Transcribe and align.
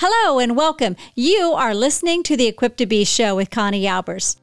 Hello 0.00 0.38
and 0.38 0.56
welcome. 0.56 0.94
You 1.16 1.54
are 1.54 1.74
listening 1.74 2.22
to 2.22 2.36
the 2.36 2.46
Equipped 2.46 2.76
to 2.76 2.86
Be 2.86 3.04
show 3.04 3.34
with 3.34 3.50
Connie 3.50 3.82
Albers. 3.82 4.36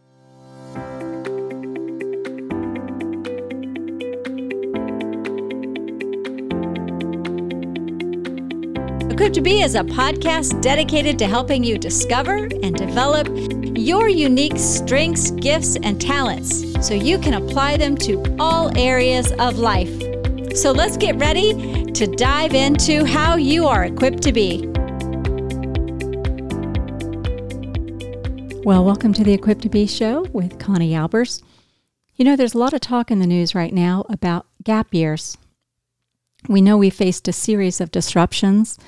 Equipped 9.09 9.35
to 9.35 9.41
Be 9.41 9.61
is 9.61 9.75
a 9.75 9.83
podcast 9.83 10.61
dedicated 10.61 11.17
to 11.19 11.25
helping 11.25 11.63
you 11.63 11.77
discover 11.77 12.49
and 12.61 12.75
develop 12.75 13.29
your 13.77 14.09
unique 14.09 14.57
strengths, 14.57 15.31
gifts, 15.31 15.77
and 15.77 16.01
talents 16.01 16.85
so 16.85 16.93
you 16.93 17.17
can 17.17 17.35
apply 17.35 17.77
them 17.77 17.95
to 17.99 18.21
all 18.39 18.77
areas 18.77 19.31
of 19.39 19.57
life. 19.57 20.01
So 20.53 20.73
let's 20.73 20.97
get 20.97 21.15
ready 21.15 21.85
to 21.93 22.07
dive 22.07 22.53
into 22.53 23.05
how 23.05 23.37
you 23.37 23.67
are 23.67 23.85
equipped 23.85 24.21
to 24.23 24.33
be. 24.33 24.74
Well, 28.65 28.83
welcome 28.83 29.13
to 29.13 29.23
the 29.23 29.31
Equipped 29.31 29.61
to 29.61 29.69
Be 29.69 29.85
show 29.85 30.23
with 30.33 30.57
Connie 30.57 30.93
Albers. 30.93 31.43
You 32.15 32.25
know, 32.25 32.35
there's 32.35 32.55
a 32.55 32.57
lot 32.57 32.73
of 32.73 32.81
talk 32.81 33.11
in 33.11 33.19
the 33.19 33.27
news 33.27 33.53
right 33.53 33.71
now 33.71 34.05
about 34.09 34.47
gap 34.63 34.91
years. 34.91 35.37
We 36.49 36.63
know 36.63 36.75
we 36.75 36.89
faced 36.89 37.27
a 37.27 37.31
series 37.31 37.79
of 37.79 37.91
disruptions, 37.91 38.79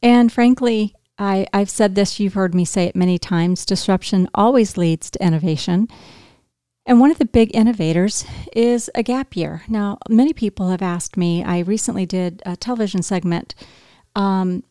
and 0.00 0.30
frankly, 0.30 0.94
I, 1.18 1.48
I've 1.52 1.68
said 1.68 1.96
this, 1.96 2.20
you've 2.20 2.34
heard 2.34 2.54
me 2.54 2.64
say 2.64 2.84
it 2.84 2.94
many 2.94 3.18
times 3.18 3.66
disruption 3.66 4.28
always 4.36 4.76
leads 4.76 5.10
to 5.10 5.26
innovation. 5.26 5.88
And 6.86 7.00
one 7.00 7.10
of 7.10 7.18
the 7.18 7.24
big 7.24 7.56
innovators 7.56 8.24
is 8.54 8.88
a 8.94 9.02
gap 9.02 9.34
year. 9.34 9.64
Now, 9.66 9.98
many 10.08 10.32
people 10.32 10.70
have 10.70 10.80
asked 10.80 11.16
me, 11.16 11.42
I 11.42 11.58
recently 11.58 12.06
did 12.06 12.40
a 12.46 12.54
television 12.54 13.02
segment 13.02 13.56
um, 14.14 14.62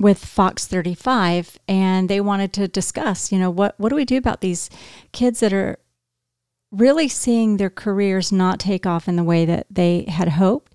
with 0.00 0.24
Fox 0.24 0.66
35 0.66 1.58
and 1.68 2.08
they 2.08 2.20
wanted 2.20 2.52
to 2.54 2.66
discuss, 2.66 3.30
you 3.30 3.38
know, 3.38 3.50
what 3.50 3.78
what 3.78 3.90
do 3.90 3.96
we 3.96 4.04
do 4.04 4.16
about 4.16 4.40
these 4.40 4.70
kids 5.12 5.40
that 5.40 5.52
are 5.52 5.78
really 6.72 7.08
seeing 7.08 7.56
their 7.56 7.70
careers 7.70 8.32
not 8.32 8.58
take 8.58 8.86
off 8.86 9.08
in 9.08 9.16
the 9.16 9.24
way 9.24 9.44
that 9.44 9.66
they 9.70 10.04
had 10.08 10.28
hoped. 10.30 10.72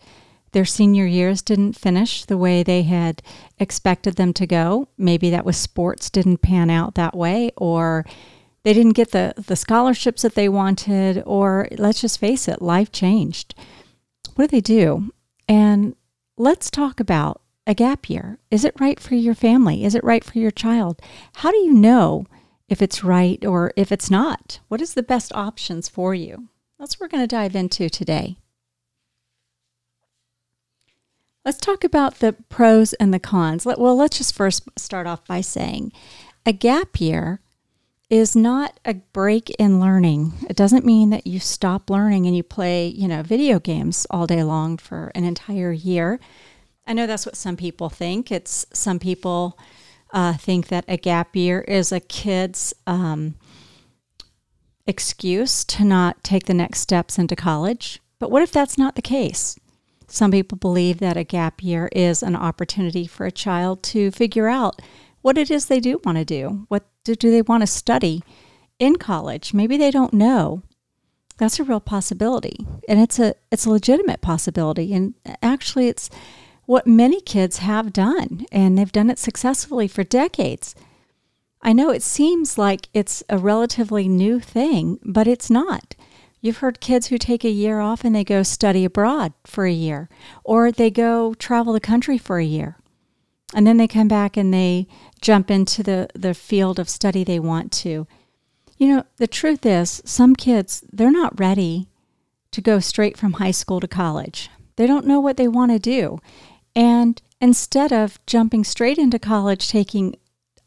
Their 0.52 0.66
senior 0.66 1.06
years 1.06 1.42
didn't 1.42 1.74
finish 1.74 2.24
the 2.26 2.38
way 2.38 2.64
they 2.64 2.84
had 2.84 3.22
expected 3.60 4.16
them 4.16 4.32
to 4.34 4.46
go. 4.46 4.88
Maybe 4.98 5.30
that 5.30 5.46
was 5.46 5.58
sports 5.58 6.10
didn't 6.10 6.42
pan 6.42 6.70
out 6.70 6.96
that 6.96 7.16
way 7.16 7.52
or 7.58 8.06
they 8.64 8.74
didn't 8.74 8.94
get 8.94 9.12
the, 9.12 9.34
the 9.38 9.56
scholarships 9.56 10.24
that 10.24 10.34
they 10.34 10.50
wanted, 10.50 11.22
or 11.28 11.68
let's 11.78 12.02
just 12.02 12.20
face 12.20 12.48
it, 12.48 12.64
life 12.64 12.92
changed. 12.92 13.54
What 14.34 14.50
do 14.50 14.56
they 14.58 14.62
do? 14.62 15.12
And 15.48 15.96
let's 16.36 16.72
talk 16.72 17.00
about 17.00 17.42
a 17.68 17.74
gap 17.74 18.10
year? 18.10 18.40
Is 18.52 18.64
it 18.64 18.80
right 18.80 19.00
for 19.00 19.16
your 19.16 19.36
family? 19.36 19.84
Is 19.84 19.96
it 19.96 20.04
right 20.04 20.24
for 20.24 20.38
your 20.38 20.52
child? 20.52 21.02
How 21.36 21.52
do 21.52 21.58
you 21.58 21.74
know 21.74 22.26
if 22.70 22.82
it's 22.82 23.04
right 23.04 23.44
or 23.46 23.74
if 23.76 23.92
it's 23.92 24.12
not? 24.12 24.60
What 24.68 24.82
is 24.82 24.94
the 24.94 25.04
best 25.04 25.32
options 25.34 25.90
for 25.90 26.14
you? 26.14 26.50
That's 26.80 27.00
what 27.00 27.06
we're 27.06 27.18
going 27.18 27.24
to 27.24 27.36
dive 27.36 27.56
into 27.56 27.90
today. 27.90 28.38
Let's 31.44 31.60
talk 31.60 31.84
about 31.84 32.20
the 32.20 32.34
pros 32.50 32.94
and 32.94 33.14
the 33.14 33.20
cons. 33.20 33.66
Well, 33.66 33.96
let's 33.96 34.18
just 34.18 34.34
first 34.34 34.64
start 34.78 35.06
off 35.06 35.26
by 35.26 35.42
saying 35.42 35.92
a 36.46 36.52
gap 36.52 37.00
year 37.00 37.40
is 38.10 38.36
not 38.36 38.80
a 38.84 38.96
break 38.96 39.50
in 39.52 39.80
learning. 39.80 40.34
It 40.50 40.56
doesn't 40.56 40.86
mean 40.86 41.12
that 41.12 41.28
you 41.28 41.40
stop 41.40 41.90
learning 41.90 42.26
and 42.26 42.36
you 42.36 42.44
play, 42.44 42.88
you 42.88 43.08
know, 43.08 43.24
video 43.24 43.60
games 43.60 44.06
all 44.10 44.28
day 44.28 44.44
long 44.44 44.78
for 44.78 45.12
an 45.16 45.24
entire 45.24 45.72
year. 45.72 46.20
I 46.88 46.94
know 46.94 47.08
that's 47.08 47.26
what 47.26 47.36
some 47.36 47.58
people 47.58 47.90
think. 47.90 48.32
It's 48.32 48.66
some 48.74 49.00
people 49.00 49.58
uh, 50.14 50.34
think 50.34 50.68
that 50.68 50.86
a 50.88 50.98
gap 50.98 51.36
year 51.36 51.62
is 51.62 51.92
a 51.92 52.00
kid's 52.00 52.74
um, 52.86 53.36
excuse 54.86 55.64
to 55.66 55.84
not 55.84 56.24
take 56.24 56.46
the 56.46 56.54
next 56.54 56.80
steps 56.80 57.18
into 57.18 57.36
college. 57.36 58.02
But 58.20 58.32
what 58.32 58.44
if 58.44 58.52
that's 58.52 58.78
not 58.78 58.96
the 58.96 59.02
case? 59.02 59.58
Some 60.08 60.32
people 60.32 60.58
believe 60.58 61.00
that 61.00 61.18
a 61.18 61.24
gap 61.24 61.64
year 61.64 61.90
is 61.92 62.22
an 62.22 62.36
opportunity 62.36 63.08
for 63.08 63.26
a 63.26 63.32
child 63.32 63.82
to 63.84 64.12
figure 64.12 64.48
out 64.48 64.82
what 65.22 65.38
it 65.38 65.50
is 65.50 65.66
they 65.66 65.80
do 65.80 66.00
want 66.04 66.20
to 66.20 66.26
do. 66.26 66.66
What 66.68 66.86
do, 67.04 67.16
do 67.16 67.32
they 67.32 67.42
want 67.42 67.62
to 67.62 67.68
study 67.68 68.24
in 68.78 68.98
college? 68.98 69.54
Maybe 69.54 69.76
they 69.78 69.90
don't 69.90 70.14
know. 70.14 70.62
That's 71.38 71.60
a 71.60 71.64
real 71.64 71.82
possibility, 71.82 72.66
and 72.88 73.02
it's 73.02 73.20
a 73.20 73.36
it's 73.52 73.66
a 73.66 73.70
legitimate 73.70 74.22
possibility. 74.22 74.94
And 74.94 75.16
actually, 75.42 75.90
it's 75.90 76.10
what 76.66 76.88
many 76.88 77.22
kids 77.22 77.60
have 77.60 77.94
done, 77.94 78.46
and 78.52 78.78
they've 78.78 78.92
done 78.92 79.10
it 79.10 79.20
successfully 79.20 79.88
for 79.88 80.04
decades. 80.04 80.76
I 81.62 81.74
know 81.74 81.90
it 81.90 82.04
seems 82.04 82.58
like 82.58 82.90
it's 82.94 83.24
a 83.30 83.38
relatively 83.38 84.08
new 84.08 84.40
thing, 84.40 85.00
but 85.04 85.28
it's 85.28 85.50
not. 85.50 85.96
You've 86.42 86.58
heard 86.58 86.80
kids 86.80 87.08
who 87.08 87.18
take 87.18 87.44
a 87.44 87.50
year 87.50 87.80
off 87.80 88.04
and 88.04 88.16
they 88.16 88.24
go 88.24 88.44
study 88.44 88.86
abroad 88.86 89.34
for 89.46 89.66
a 89.66 89.72
year, 89.72 90.10
or 90.44 90.72
they 90.72 90.92
go 90.92 91.34
travel 91.34 91.74
the 91.74 91.80
country 91.80 92.20
for 92.20 92.38
a 92.38 92.46
year. 92.46 92.78
And 93.54 93.66
then 93.66 93.78
they 93.78 93.88
come 93.88 94.08
back 94.08 94.38
and 94.38 94.54
they 94.54 94.88
jump 95.22 95.50
into 95.50 95.82
the, 95.82 96.08
the 96.14 96.34
field 96.34 96.78
of 96.78 96.90
study 96.90 97.24
they 97.24 97.40
want 97.40 97.72
to. 97.74 98.06
You 98.78 98.88
know, 98.88 99.04
the 99.18 99.28
truth 99.28 99.66
is, 99.66 100.04
some 100.06 100.36
kids, 100.36 100.84
they're 100.92 101.10
not 101.10 101.40
ready 101.40 101.88
to 102.52 102.62
go 102.62 102.80
straight 102.80 103.18
from 103.18 103.34
high 103.34 103.52
school 103.52 103.80
to 103.80 103.88
college. 103.88 104.50
They 104.76 104.86
don't 104.86 105.08
know 105.08 105.20
what 105.20 105.38
they 105.38 105.48
want 105.48 105.72
to 105.72 105.80
do. 105.80 106.20
And 106.76 107.22
instead 107.40 107.94
of 107.94 108.20
jumping 108.26 108.64
straight 108.64 108.98
into 108.98 109.20
college, 109.20 109.70
taking 109.70 110.16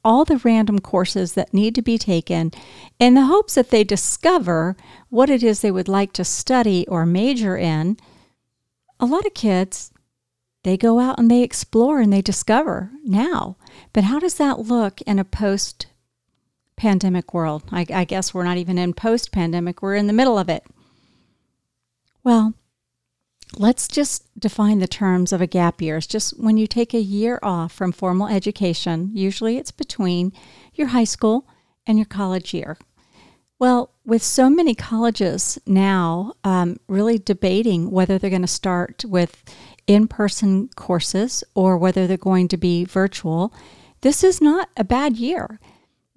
all 0.05 0.25
the 0.25 0.39
random 0.39 0.79
courses 0.79 1.35
that 1.35 1.53
need 1.53 1.75
to 1.75 1.83
be 1.83 1.99
taken 1.99 2.53
in 2.99 3.15
the 3.15 3.27
hopes 3.27 3.55
that 3.55 3.71
they 3.71 3.85
discover 3.85 4.77
what 5.11 5.29
it 5.29 5.43
is 5.43 5.61
they 5.61 5.71
would 5.71 5.89
like 5.89 6.13
to 6.15 6.25
study 6.25 6.87
or 6.89 7.05
major 7.05 7.57
in, 7.57 7.97
a 9.01 9.07
lot 9.07 9.27
of 9.27 9.35
kids, 9.35 9.93
they 10.65 10.77
go 10.77 10.99
out 10.99 11.19
and 11.19 11.31
they 11.31 11.43
explore 11.43 12.01
and 12.01 12.13
they 12.13 12.23
discover 12.23 12.91
now. 13.05 13.57
But 13.93 14.05
how 14.05 14.19
does 14.19 14.35
that 14.35 14.61
look 14.61 15.01
in 15.03 15.19
a 15.19 15.25
post 15.25 15.87
pandemic 16.77 17.35
world? 17.35 17.65
I, 17.71 17.87
I 17.93 18.05
guess 18.05 18.33
we're 18.33 18.45
not 18.45 18.57
even 18.57 18.79
in 18.79 18.95
post 18.95 19.33
pandemic, 19.33 19.83
we're 19.83 19.95
in 19.95 20.07
the 20.07 20.13
middle 20.13 20.39
of 20.39 20.49
it. 20.49 20.65
Well, 22.25 22.55
Let's 23.57 23.89
just 23.89 24.25
define 24.39 24.79
the 24.79 24.87
terms 24.87 25.33
of 25.33 25.41
a 25.41 25.47
gap 25.47 25.81
year. 25.81 25.97
It's 25.97 26.07
just 26.07 26.39
when 26.39 26.57
you 26.57 26.67
take 26.67 26.93
a 26.93 27.01
year 27.01 27.39
off 27.43 27.73
from 27.73 27.93
formal 27.93 28.29
education, 28.29 29.11
usually 29.15 29.57
it's 29.57 29.71
between 29.71 30.33
your 30.75 30.89
high 30.89 31.05
school 31.05 31.49
and 31.87 31.99
your 31.99 32.07
college 32.07 32.53
year. 32.53 32.77
Well, 33.59 33.91
with 34.05 34.23
so 34.23 34.49
many 34.49 34.75
colleges 34.75 35.59
now 35.67 36.35
um, 36.45 36.79
really 36.89 37.19
debating 37.19 37.91
whether 37.91 38.19
they're 38.19 38.31
going 38.31 38.43
to 38.43 38.49
start 38.49 39.05
with 39.05 39.43
in 39.87 40.07
person 40.07 40.69
courses 40.77 41.43
or 41.55 41.77
whether 41.77 42.07
they're 42.07 42.17
going 42.17 42.49
to 42.49 42.57
be 42.57 42.85
virtual, 42.85 43.53
this 44.03 44.23
is 44.23 44.41
not 44.41 44.69
a 44.77 44.85
bad 44.85 45.17
year. 45.17 45.59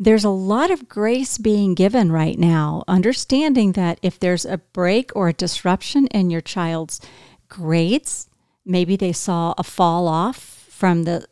There's 0.01 0.23
a 0.23 0.31
lot 0.31 0.71
of 0.71 0.89
grace 0.89 1.37
being 1.37 1.75
given 1.75 2.11
right 2.11 2.39
now, 2.39 2.83
understanding 2.87 3.73
that 3.73 3.99
if 4.01 4.19
there's 4.19 4.45
a 4.45 4.57
break 4.57 5.11
or 5.15 5.29
a 5.29 5.33
disruption 5.33 6.07
in 6.07 6.31
your 6.31 6.41
child's 6.41 6.99
grades. 7.49 8.27
Maybe 8.65 8.95
they 8.95 9.11
saw 9.11 9.53
a 9.59 9.63
fall 9.63 10.07
off 10.07 10.37
from 10.69 11.03
the 11.03 11.27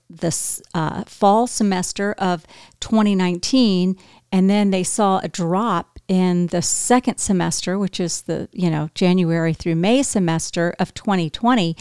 uh, 0.76 1.04
fall 1.06 1.48
semester 1.48 2.14
of 2.20 2.46
2019, 2.80 3.98
and 4.32 4.48
then 4.48 4.70
they 4.70 4.84
saw 4.84 5.18
a 5.24 5.28
drop 5.28 5.98
in 6.08 6.48
the 6.48 6.62
second 6.62 7.18
semester, 7.18 7.80
which 7.80 8.00
is 8.00 8.22
the 8.22 8.50
you 8.52 8.70
know 8.70 8.92
January 8.94 9.56
through 9.56 9.78
May 9.78 10.04
semester 10.04 10.76
of 10.78 10.94
2020. 10.94 11.76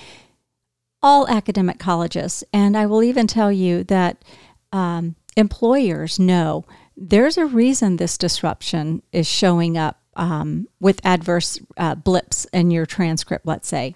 All 1.03 1.29
academic 1.29 1.79
colleges, 1.79 2.45
and 2.51 2.79
I 2.79 2.87
will 2.87 3.03
even 3.03 3.27
tell 3.27 3.53
you 3.53 3.85
that 3.85 4.25
um, 4.73 5.17
employers 5.39 6.19
know 6.19 6.65
there's 7.01 7.39
a 7.39 7.47
reason 7.47 7.97
this 7.97 8.19
disruption 8.19 9.03
is 9.13 9.27
showing 9.27 9.79
up 9.79 10.01
um, 10.17 10.67
with 10.81 11.01
adverse 11.05 11.61
uh, 11.77 11.95
blips 11.95 12.45
in 12.47 12.71
your 12.73 12.87
transcript, 12.87 13.47
let's 13.47 13.69
say. 13.69 13.95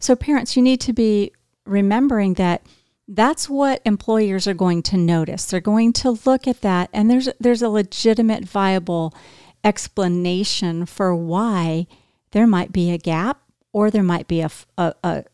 So, 0.00 0.16
parents, 0.16 0.56
you 0.56 0.62
need 0.62 0.80
to 0.82 0.92
be 0.92 1.32
remembering 1.66 2.34
that 2.34 2.62
that's 3.06 3.48
what 3.48 3.82
employers 3.84 4.46
are 4.46 4.54
going 4.54 4.82
to 4.84 4.96
notice. 4.96 5.44
They're 5.44 5.60
going 5.60 5.92
to 5.94 6.18
look 6.24 6.48
at 6.48 6.62
that, 6.62 6.88
and 6.92 7.10
there's 7.10 7.28
there's 7.38 7.62
a 7.62 7.68
legitimate, 7.68 8.44
viable 8.44 9.14
explanation 9.62 10.86
for 10.86 11.14
why 11.14 11.86
there 12.30 12.46
might 12.46 12.72
be 12.72 12.90
a 12.90 12.98
gap 12.98 13.42
or 13.72 13.90
there 13.90 14.02
might 14.02 14.28
be 14.28 14.40
a, 14.40 14.50
a, 14.78 14.94
a, 15.02 15.24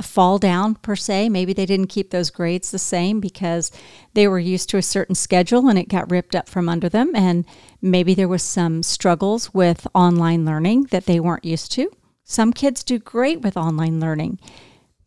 fall 0.00 0.38
down 0.38 0.76
per 0.76 0.96
se. 0.96 1.28
Maybe 1.28 1.52
they 1.52 1.66
didn't 1.66 1.88
keep 1.88 2.10
those 2.10 2.30
grades 2.30 2.70
the 2.70 2.78
same 2.78 3.20
because 3.20 3.70
they 4.14 4.28
were 4.28 4.38
used 4.38 4.70
to 4.70 4.76
a 4.76 4.82
certain 4.82 5.14
schedule 5.14 5.68
and 5.68 5.78
it 5.78 5.88
got 5.88 6.10
ripped 6.10 6.34
up 6.34 6.48
from 6.48 6.68
under 6.68 6.88
them. 6.88 7.14
And 7.14 7.44
maybe 7.82 8.14
there 8.14 8.28
was 8.28 8.42
some 8.42 8.82
struggles 8.82 9.52
with 9.52 9.86
online 9.94 10.44
learning 10.44 10.84
that 10.84 11.06
they 11.06 11.20
weren't 11.20 11.44
used 11.44 11.72
to. 11.72 11.90
Some 12.24 12.52
kids 12.52 12.84
do 12.84 12.98
great 12.98 13.40
with 13.40 13.56
online 13.56 14.00
learning. 14.00 14.38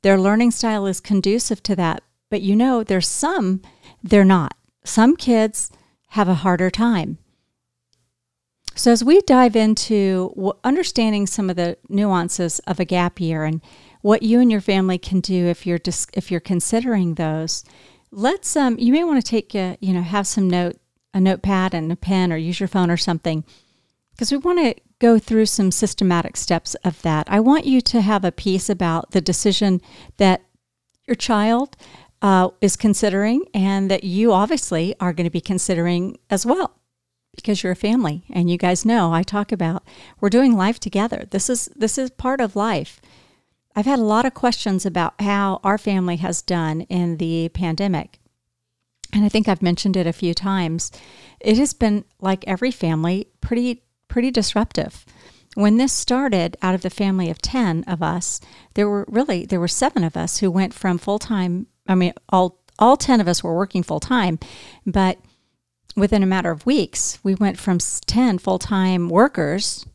Their 0.01 0.19
learning 0.19 0.51
style 0.51 0.85
is 0.85 0.99
conducive 0.99 1.61
to 1.63 1.75
that. 1.75 2.03
But 2.29 2.41
you 2.41 2.55
know, 2.55 2.83
there's 2.83 3.07
some 3.07 3.61
they're 4.03 4.25
not. 4.25 4.55
Some 4.83 5.15
kids 5.15 5.69
have 6.09 6.27
a 6.27 6.35
harder 6.35 6.69
time. 6.69 7.17
So, 8.73 8.91
as 8.91 9.03
we 9.03 9.21
dive 9.21 9.55
into 9.55 10.55
understanding 10.63 11.27
some 11.27 11.49
of 11.49 11.55
the 11.55 11.77
nuances 11.89 12.59
of 12.59 12.79
a 12.79 12.85
gap 12.85 13.19
year 13.19 13.43
and 13.43 13.61
what 14.01 14.23
you 14.23 14.39
and 14.39 14.51
your 14.51 14.61
family 14.61 14.97
can 14.97 15.19
do 15.19 15.47
if 15.47 15.65
you're 15.65 15.77
dis- 15.77 16.07
if 16.13 16.31
you're 16.31 16.39
considering 16.39 17.15
those, 17.15 17.63
let's 18.11 18.55
um, 18.55 18.77
you 18.79 18.91
may 18.91 19.03
want 19.03 19.23
to 19.23 19.29
take 19.29 19.55
a, 19.55 19.77
you 19.79 19.93
know 19.93 20.01
have 20.01 20.27
some 20.27 20.49
note 20.49 20.77
a 21.13 21.19
notepad 21.19 21.73
and 21.73 21.91
a 21.91 21.95
pen 21.95 22.31
or 22.31 22.37
use 22.37 22.59
your 22.59 22.67
phone 22.67 22.89
or 22.89 22.97
something 22.97 23.43
because 24.11 24.31
we 24.31 24.37
want 24.37 24.59
to 24.59 24.75
go 24.99 25.17
through 25.17 25.47
some 25.47 25.71
systematic 25.71 26.37
steps 26.37 26.75
of 26.85 27.01
that. 27.01 27.27
I 27.29 27.39
want 27.39 27.65
you 27.65 27.81
to 27.81 28.01
have 28.01 28.23
a 28.23 28.31
peace 28.31 28.69
about 28.69 29.11
the 29.11 29.21
decision 29.21 29.81
that 30.17 30.43
your 31.07 31.15
child 31.15 31.75
uh, 32.21 32.49
is 32.61 32.75
considering 32.75 33.45
and 33.53 33.89
that 33.89 34.03
you 34.03 34.31
obviously 34.31 34.95
are 34.99 35.11
going 35.11 35.25
to 35.25 35.31
be 35.31 35.41
considering 35.41 36.19
as 36.29 36.45
well 36.45 36.77
because 37.35 37.63
you're 37.63 37.71
a 37.71 37.75
family 37.75 38.23
and 38.29 38.49
you 38.49 38.57
guys 38.57 38.85
know 38.85 39.11
I 39.11 39.23
talk 39.23 39.51
about 39.51 39.83
we're 40.19 40.29
doing 40.29 40.55
life 40.55 40.79
together. 40.79 41.25
This 41.31 41.49
is 41.49 41.69
this 41.75 41.97
is 41.97 42.11
part 42.11 42.39
of 42.39 42.55
life. 42.55 43.01
I've 43.75 43.85
had 43.85 43.99
a 43.99 44.03
lot 44.03 44.25
of 44.25 44.33
questions 44.33 44.85
about 44.85 45.19
how 45.19 45.59
our 45.63 45.77
family 45.77 46.17
has 46.17 46.41
done 46.41 46.81
in 46.81 47.17
the 47.17 47.49
pandemic. 47.49 48.19
And 49.13 49.25
I 49.25 49.29
think 49.29 49.47
I've 49.47 49.61
mentioned 49.61 49.97
it 49.97 50.07
a 50.07 50.13
few 50.13 50.33
times. 50.33 50.91
It 51.39 51.57
has 51.57 51.73
been 51.73 52.05
like 52.19 52.43
every 52.47 52.71
family 52.71 53.27
pretty 53.41 53.83
pretty 54.07 54.31
disruptive. 54.31 55.05
When 55.55 55.77
this 55.77 55.93
started 55.93 56.57
out 56.61 56.75
of 56.75 56.81
the 56.81 56.89
family 56.89 57.29
of 57.29 57.41
10 57.41 57.85
of 57.87 58.01
us, 58.01 58.39
there 58.73 58.89
were 58.89 59.05
really 59.07 59.45
there 59.45 59.59
were 59.59 59.67
7 59.67 60.03
of 60.03 60.15
us 60.15 60.39
who 60.39 60.51
went 60.51 60.73
from 60.73 60.97
full-time 60.97 61.67
I 61.87 61.95
mean 61.95 62.13
all 62.29 62.61
all 62.79 62.97
10 62.97 63.19
of 63.21 63.27
us 63.27 63.43
were 63.43 63.55
working 63.55 63.83
full 63.83 63.99
time, 63.99 64.39
but 64.85 65.19
within 65.95 66.23
a 66.23 66.27
matter 66.27 66.51
of 66.51 66.65
weeks, 66.65 67.19
we 67.21 67.35
went 67.35 67.59
from 67.59 67.79
10 67.79 68.37
full-time 68.39 69.09
workers 69.09 69.85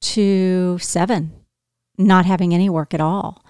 to 0.00 0.78
7 0.78 1.43
not 1.96 2.26
having 2.26 2.52
any 2.52 2.68
work 2.68 2.94
at 2.94 3.00
all. 3.00 3.44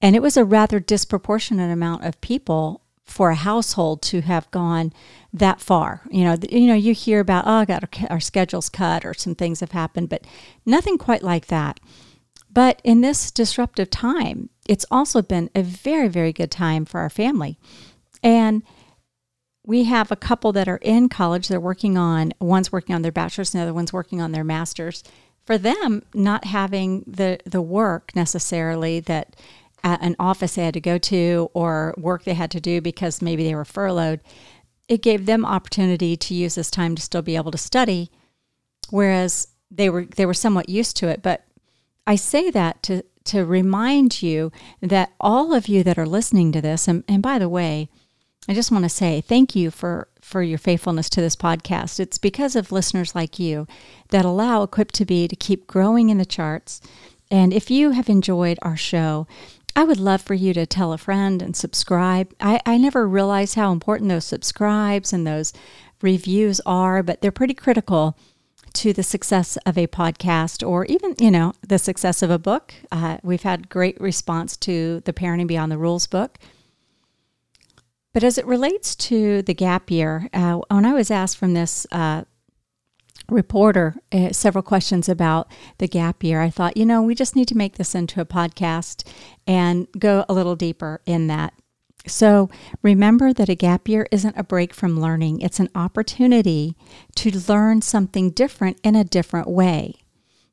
And 0.00 0.14
it 0.14 0.22
was 0.22 0.36
a 0.36 0.44
rather 0.44 0.78
disproportionate 0.78 1.70
amount 1.70 2.04
of 2.04 2.20
people 2.20 2.82
for 3.02 3.30
a 3.30 3.36
household 3.36 4.02
to 4.02 4.20
have 4.22 4.50
gone 4.50 4.92
that 5.32 5.60
far. 5.60 6.02
You 6.10 6.24
know, 6.24 6.36
you 6.50 6.66
know, 6.66 6.74
you 6.74 6.92
hear 6.92 7.20
about 7.20 7.46
oh, 7.46 7.52
I 7.52 7.64
got 7.64 7.84
our, 7.84 8.10
our 8.10 8.20
schedules 8.20 8.68
cut 8.68 9.04
or 9.04 9.14
some 9.14 9.34
things 9.34 9.60
have 9.60 9.72
happened, 9.72 10.08
but 10.08 10.26
nothing 10.64 10.98
quite 10.98 11.22
like 11.22 11.46
that. 11.46 11.80
But 12.50 12.80
in 12.84 13.02
this 13.02 13.30
disruptive 13.30 13.90
time, 13.90 14.50
it's 14.68 14.86
also 14.90 15.22
been 15.22 15.50
a 15.54 15.62
very, 15.62 16.08
very 16.08 16.32
good 16.32 16.50
time 16.50 16.84
for 16.84 17.00
our 17.00 17.10
family. 17.10 17.58
And 18.22 18.62
we 19.64 19.84
have 19.84 20.10
a 20.10 20.16
couple 20.16 20.52
that 20.52 20.68
are 20.68 20.78
in 20.78 21.08
college. 21.08 21.48
They're 21.48 21.60
working 21.60 21.98
on 21.98 22.32
one's 22.40 22.72
working 22.72 22.94
on 22.94 23.02
their 23.02 23.12
bachelor's, 23.12 23.52
and 23.52 23.60
the 23.60 23.64
other 23.64 23.74
one's 23.74 23.92
working 23.92 24.20
on 24.20 24.32
their 24.32 24.44
master's. 24.44 25.02
For 25.46 25.56
them, 25.56 26.02
not 26.12 26.44
having 26.44 27.04
the 27.06 27.38
the 27.46 27.62
work 27.62 28.12
necessarily 28.14 29.00
that 29.00 29.36
uh, 29.84 29.96
an 30.00 30.16
office 30.18 30.56
they 30.56 30.64
had 30.64 30.74
to 30.74 30.80
go 30.80 30.98
to 30.98 31.48
or 31.54 31.94
work 31.96 32.24
they 32.24 32.34
had 32.34 32.50
to 32.50 32.60
do 32.60 32.80
because 32.80 33.22
maybe 33.22 33.44
they 33.44 33.54
were 33.54 33.64
furloughed, 33.64 34.20
it 34.88 35.02
gave 35.02 35.26
them 35.26 35.46
opportunity 35.46 36.16
to 36.16 36.34
use 36.34 36.56
this 36.56 36.70
time 36.70 36.96
to 36.96 37.02
still 37.02 37.22
be 37.22 37.36
able 37.36 37.52
to 37.52 37.58
study, 37.58 38.10
whereas 38.90 39.48
they 39.70 39.88
were 39.88 40.04
they 40.04 40.26
were 40.26 40.34
somewhat 40.34 40.68
used 40.68 40.96
to 40.96 41.08
it. 41.08 41.22
But 41.22 41.44
I 42.06 42.16
say 42.16 42.50
that 42.50 42.82
to 42.84 43.04
to 43.26 43.44
remind 43.44 44.22
you 44.22 44.50
that 44.80 45.12
all 45.20 45.54
of 45.54 45.68
you 45.68 45.82
that 45.84 45.98
are 45.98 46.06
listening 46.06 46.52
to 46.52 46.60
this, 46.60 46.88
and, 46.88 47.04
and 47.08 47.22
by 47.22 47.38
the 47.38 47.48
way, 47.48 47.88
I 48.48 48.54
just 48.54 48.70
want 48.70 48.84
to 48.84 48.88
say 48.88 49.20
thank 49.20 49.56
you 49.56 49.70
for, 49.70 50.08
for 50.20 50.42
your 50.42 50.58
faithfulness 50.58 51.10
to 51.10 51.20
this 51.20 51.34
podcast. 51.34 51.98
It's 51.98 52.18
because 52.18 52.54
of 52.54 52.70
listeners 52.70 53.14
like 53.14 53.38
you 53.38 53.66
that 54.10 54.24
allow 54.24 54.62
Equipped 54.62 54.94
to 54.96 55.04
Be 55.04 55.26
to 55.26 55.34
keep 55.34 55.66
growing 55.66 56.10
in 56.10 56.18
the 56.18 56.24
charts. 56.24 56.80
And 57.30 57.52
if 57.52 57.70
you 57.70 57.90
have 57.90 58.08
enjoyed 58.08 58.58
our 58.62 58.76
show, 58.76 59.26
I 59.74 59.84
would 59.84 59.98
love 59.98 60.22
for 60.22 60.34
you 60.34 60.54
to 60.54 60.64
tell 60.64 60.92
a 60.92 60.98
friend 60.98 61.42
and 61.42 61.56
subscribe. 61.56 62.32
I, 62.40 62.60
I 62.64 62.78
never 62.78 63.08
realized 63.08 63.56
how 63.56 63.72
important 63.72 64.08
those 64.08 64.24
subscribes 64.24 65.12
and 65.12 65.26
those 65.26 65.52
reviews 66.00 66.60
are, 66.64 67.02
but 67.02 67.20
they're 67.20 67.32
pretty 67.32 67.54
critical 67.54 68.16
to 68.74 68.92
the 68.92 69.02
success 69.02 69.56
of 69.66 69.76
a 69.76 69.86
podcast 69.86 70.66
or 70.66 70.84
even, 70.86 71.14
you 71.18 71.30
know, 71.30 71.52
the 71.66 71.78
success 71.78 72.22
of 72.22 72.30
a 72.30 72.38
book. 72.38 72.74
Uh, 72.92 73.18
we've 73.22 73.42
had 73.42 73.68
great 73.68 74.00
response 74.00 74.56
to 74.58 75.00
the 75.00 75.12
Parenting 75.12 75.46
Beyond 75.46 75.72
the 75.72 75.78
Rules 75.78 76.06
book. 76.06 76.38
But 78.16 78.24
as 78.24 78.38
it 78.38 78.46
relates 78.46 78.96
to 78.96 79.42
the 79.42 79.52
gap 79.52 79.90
year, 79.90 80.30
uh, 80.32 80.62
when 80.70 80.86
I 80.86 80.94
was 80.94 81.10
asked 81.10 81.36
from 81.36 81.52
this 81.52 81.86
uh, 81.92 82.24
reporter 83.28 83.96
uh, 84.10 84.32
several 84.32 84.62
questions 84.62 85.06
about 85.06 85.52
the 85.76 85.86
gap 85.86 86.24
year. 86.24 86.40
I 86.40 86.48
thought, 86.48 86.78
you 86.78 86.86
know, 86.86 87.02
we 87.02 87.14
just 87.14 87.36
need 87.36 87.46
to 87.48 87.58
make 87.58 87.76
this 87.76 87.94
into 87.94 88.22
a 88.22 88.24
podcast 88.24 89.06
and 89.46 89.86
go 89.98 90.24
a 90.30 90.32
little 90.32 90.56
deeper 90.56 91.02
in 91.04 91.26
that. 91.26 91.52
So 92.06 92.48
remember 92.80 93.34
that 93.34 93.50
a 93.50 93.54
gap 93.54 93.86
year 93.86 94.08
isn't 94.10 94.38
a 94.38 94.42
break 94.42 94.72
from 94.72 94.98
learning, 94.98 95.42
it's 95.42 95.60
an 95.60 95.68
opportunity 95.74 96.74
to 97.16 97.38
learn 97.46 97.82
something 97.82 98.30
different 98.30 98.80
in 98.82 98.94
a 98.94 99.04
different 99.04 99.48
way. 99.48 99.96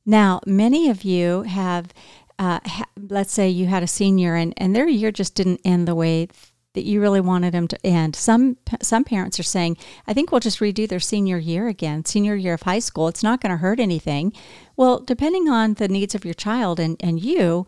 Now, 0.05 0.41
many 0.45 0.89
of 0.89 1.05
you 1.05 1.43
have, 1.43 1.93
uh, 2.37 2.59
ha- 2.65 2.89
let's 2.97 3.31
say 3.31 3.47
you 3.47 3.67
had 3.67 3.83
a 3.83 3.87
senior 3.87 4.35
and, 4.35 4.53
and 4.57 4.75
their 4.75 4.89
year 4.89 5.13
just 5.13 5.33
didn't 5.33 5.61
end 5.63 5.87
the 5.87 5.95
way 5.95 6.27
that 6.73 6.85
you 6.85 6.99
really 6.99 7.21
wanted 7.21 7.53
them 7.53 7.67
to 7.67 7.85
end. 7.85 8.15
Some 8.15 8.57
some 8.81 9.03
parents 9.03 9.39
are 9.39 9.43
saying, 9.43 9.77
"I 10.07 10.13
think 10.13 10.31
we'll 10.31 10.41
just 10.41 10.59
redo 10.59 10.87
their 10.87 10.99
senior 10.99 11.37
year 11.37 11.67
again, 11.67 12.05
senior 12.05 12.35
year 12.35 12.53
of 12.53 12.63
high 12.63 12.79
school. 12.79 13.07
It's 13.07 13.23
not 13.23 13.41
going 13.41 13.51
to 13.51 13.57
hurt 13.57 13.79
anything." 13.79 14.33
Well, 14.75 14.99
depending 14.99 15.49
on 15.49 15.75
the 15.75 15.87
needs 15.87 16.15
of 16.15 16.25
your 16.25 16.33
child 16.33 16.79
and 16.79 16.97
and 16.99 17.23
you, 17.23 17.65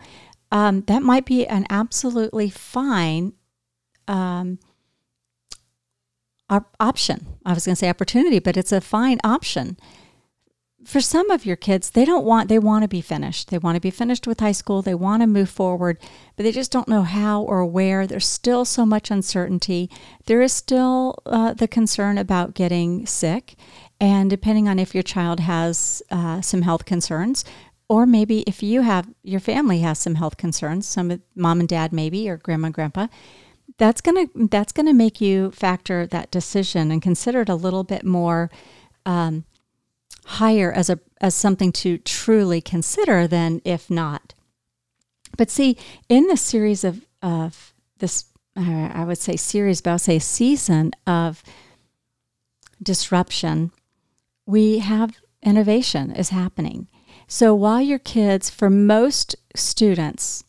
um, 0.52 0.82
that 0.84 1.04
might 1.04 1.26
be 1.26 1.46
an 1.46 1.66
absolutely 1.70 2.50
fine 2.50 3.34
um, 4.08 4.60
op- 6.50 6.76
option. 6.80 7.28
I 7.46 7.54
was 7.54 7.66
going 7.66 7.76
to 7.76 7.80
say 7.80 7.90
opportunity, 7.90 8.40
but 8.40 8.58
it's 8.58 8.72
a 8.72 8.82
fine 8.82 9.20
option 9.24 9.78
for 10.86 11.02
some 11.02 11.32
of 11.32 11.46
your 11.46 11.56
kids, 11.56 11.90
they 11.90 12.06
don't 12.06 12.26
want, 12.26 12.48
they 12.48 12.60
want 12.60 12.84
to 12.84 12.88
be 12.88 13.02
finished. 13.02 13.50
They 13.50 13.58
want 13.58 13.76
to 13.76 13.82
be 13.82 13.90
finished 13.90 14.28
with 14.28 14.40
high 14.40 14.52
school. 14.52 14.82
They 14.82 14.94
want 14.94 15.22
to 15.22 15.28
move 15.28 15.50
forward, 15.50 15.98
but 16.36 16.44
they 16.44 16.52
just 16.52 16.72
don't 16.72 16.88
know 16.88 17.02
how 17.02 17.42
or 17.42 17.66
where. 17.66 18.06
There's 18.06 18.28
still 18.28 18.66
so 18.66 18.86
much 18.86 19.10
uncertainty. 19.10 19.90
There 20.26 20.42
is 20.42 20.54
still 20.54 21.18
uh, 21.26 21.54
the 21.54 21.68
concern 21.68 22.18
about 22.18 22.54
getting 22.54 23.06
sick. 23.06 23.56
And 24.00 24.30
depending 24.30 24.68
on 24.70 24.78
if 24.78 24.94
your 24.94 25.04
child 25.04 25.40
has 25.40 26.04
uh, 26.12 26.42
some 26.42 26.62
health 26.62 26.86
concerns, 26.86 27.44
or 27.90 28.06
maybe 28.06 28.42
if 28.42 28.62
you 28.62 28.82
have, 28.82 29.10
your 29.24 29.40
family 29.40 29.80
has 29.80 30.00
some 30.00 30.16
health 30.16 30.38
concerns, 30.38 30.88
some 30.88 31.22
mom 31.36 31.60
and 31.60 31.70
dad 31.70 31.94
maybe, 31.94 32.30
or 32.30 32.38
grandma 32.38 32.68
and 32.68 32.76
grandpa, 32.76 33.08
that's 33.78 34.02
gonna 34.02 34.28
that's 34.50 34.72
gonna 34.72 34.94
make 34.94 35.20
you 35.20 35.52
factor 35.52 36.06
that 36.08 36.32
decision 36.32 36.92
and 36.92 37.02
consider 37.02 37.42
it 37.42 37.50
a 37.50 37.56
little 37.56 37.84
bit 37.84 38.06
more 38.06 38.50
um, 39.06 39.46
higher 40.26 40.72
as 40.72 40.90
a 40.90 41.00
as 41.22 41.34
something 41.34 41.72
to 41.72 41.98
truly 42.00 42.62
consider 42.62 43.28
than 43.28 43.62
if 43.64 43.90
not. 43.90 44.34
But 45.38 45.50
see, 45.50 45.78
in 46.10 46.28
the 46.28 46.38
series 46.38 46.84
of 46.84 47.06
of 47.22 47.74
this, 48.00 48.26
uh, 48.58 48.90
I 48.94 49.04
would 49.06 49.18
say 49.18 49.36
series, 49.36 49.82
but 49.82 49.92
I'll 49.92 50.00
say 50.00 50.20
season 50.20 50.92
of 51.08 51.44
disruption, 52.82 53.72
we 54.46 54.80
have 54.80 55.18
innovation 55.42 56.12
is 56.12 56.30
happening. 56.30 56.88
So 57.28 57.56
while 57.56 57.82
your 57.82 58.00
kids, 58.00 58.50
for 58.50 58.70
most 58.70 59.36
students, 59.56 60.44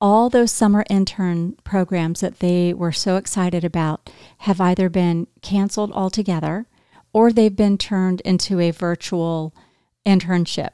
all 0.00 0.28
those 0.28 0.50
summer 0.50 0.84
intern 0.90 1.56
programs 1.64 2.20
that 2.20 2.40
they 2.40 2.74
were 2.74 2.92
so 2.92 3.16
excited 3.16 3.64
about 3.64 4.10
have 4.38 4.60
either 4.60 4.88
been 4.88 5.26
canceled 5.42 5.92
altogether 5.92 6.66
or 7.14 7.32
they've 7.32 7.56
been 7.56 7.78
turned 7.78 8.20
into 8.22 8.60
a 8.60 8.70
virtual 8.70 9.54
internship. 10.04 10.70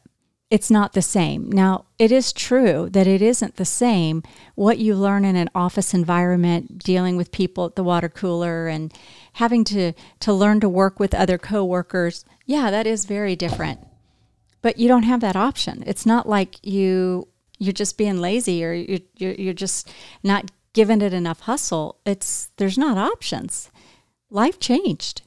It's 0.50 0.70
not 0.70 0.94
the 0.94 1.02
same. 1.02 1.48
Now, 1.48 1.84
it 1.96 2.10
is 2.10 2.32
true 2.32 2.88
that 2.90 3.06
it 3.06 3.22
isn't 3.22 3.54
the 3.54 3.64
same 3.64 4.24
what 4.56 4.78
you 4.78 4.96
learn 4.96 5.24
in 5.24 5.36
an 5.36 5.50
office 5.54 5.94
environment, 5.94 6.80
dealing 6.80 7.16
with 7.16 7.30
people 7.30 7.66
at 7.66 7.76
the 7.76 7.84
water 7.84 8.08
cooler 8.08 8.66
and 8.66 8.92
having 9.34 9.62
to, 9.64 9.92
to 10.18 10.32
learn 10.32 10.58
to 10.58 10.68
work 10.68 10.98
with 10.98 11.14
other 11.14 11.38
coworkers. 11.38 12.24
Yeah, 12.46 12.72
that 12.72 12.88
is 12.88 13.04
very 13.04 13.36
different. 13.36 13.86
But 14.60 14.76
you 14.76 14.88
don't 14.88 15.04
have 15.04 15.20
that 15.20 15.36
option. 15.36 15.84
It's 15.86 16.04
not 16.04 16.28
like 16.28 16.56
you 16.66 17.28
you're 17.60 17.72
just 17.74 17.98
being 17.98 18.18
lazy 18.18 18.64
or 18.64 18.72
you're, 18.72 19.00
you're, 19.16 19.34
you're 19.34 19.52
just 19.52 19.92
not 20.22 20.50
giving 20.72 21.02
it 21.02 21.12
enough 21.12 21.40
hustle. 21.40 22.00
It's 22.04 22.50
there's 22.56 22.78
not 22.78 22.96
options. 22.96 23.70
Life 24.30 24.58
changed. 24.58 25.22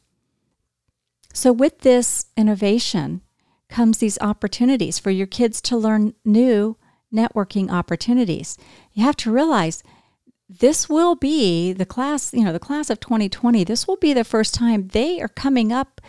So, 1.34 1.52
with 1.52 1.80
this 1.80 2.28
innovation 2.38 3.22
comes 3.68 3.98
these 3.98 4.20
opportunities 4.22 5.00
for 5.00 5.10
your 5.10 5.28
kids 5.28 5.60
to 5.62 5.76
learn 5.76 6.14
new 6.24 6.78
networking 7.14 7.72
opportunities. 7.72 8.58
You 8.94 9.04
have 9.04 9.18
to 9.18 9.32
realize 9.32 9.84
this 10.48 10.88
will 10.88 11.16
be 11.16 11.74
the 11.74 11.86
class, 11.86 12.34
you 12.34 12.44
know, 12.44 12.54
the 12.54 12.60
class 12.60 12.92
of 12.92 13.00
2020. 13.00 13.64
This 13.64 13.88
will 13.88 13.98
be 13.98 14.14
the 14.14 14.24
first 14.24 14.54
time 14.54 14.90
they 14.90 15.20
are 15.20 15.28
coming 15.28 15.72
up 15.72 16.00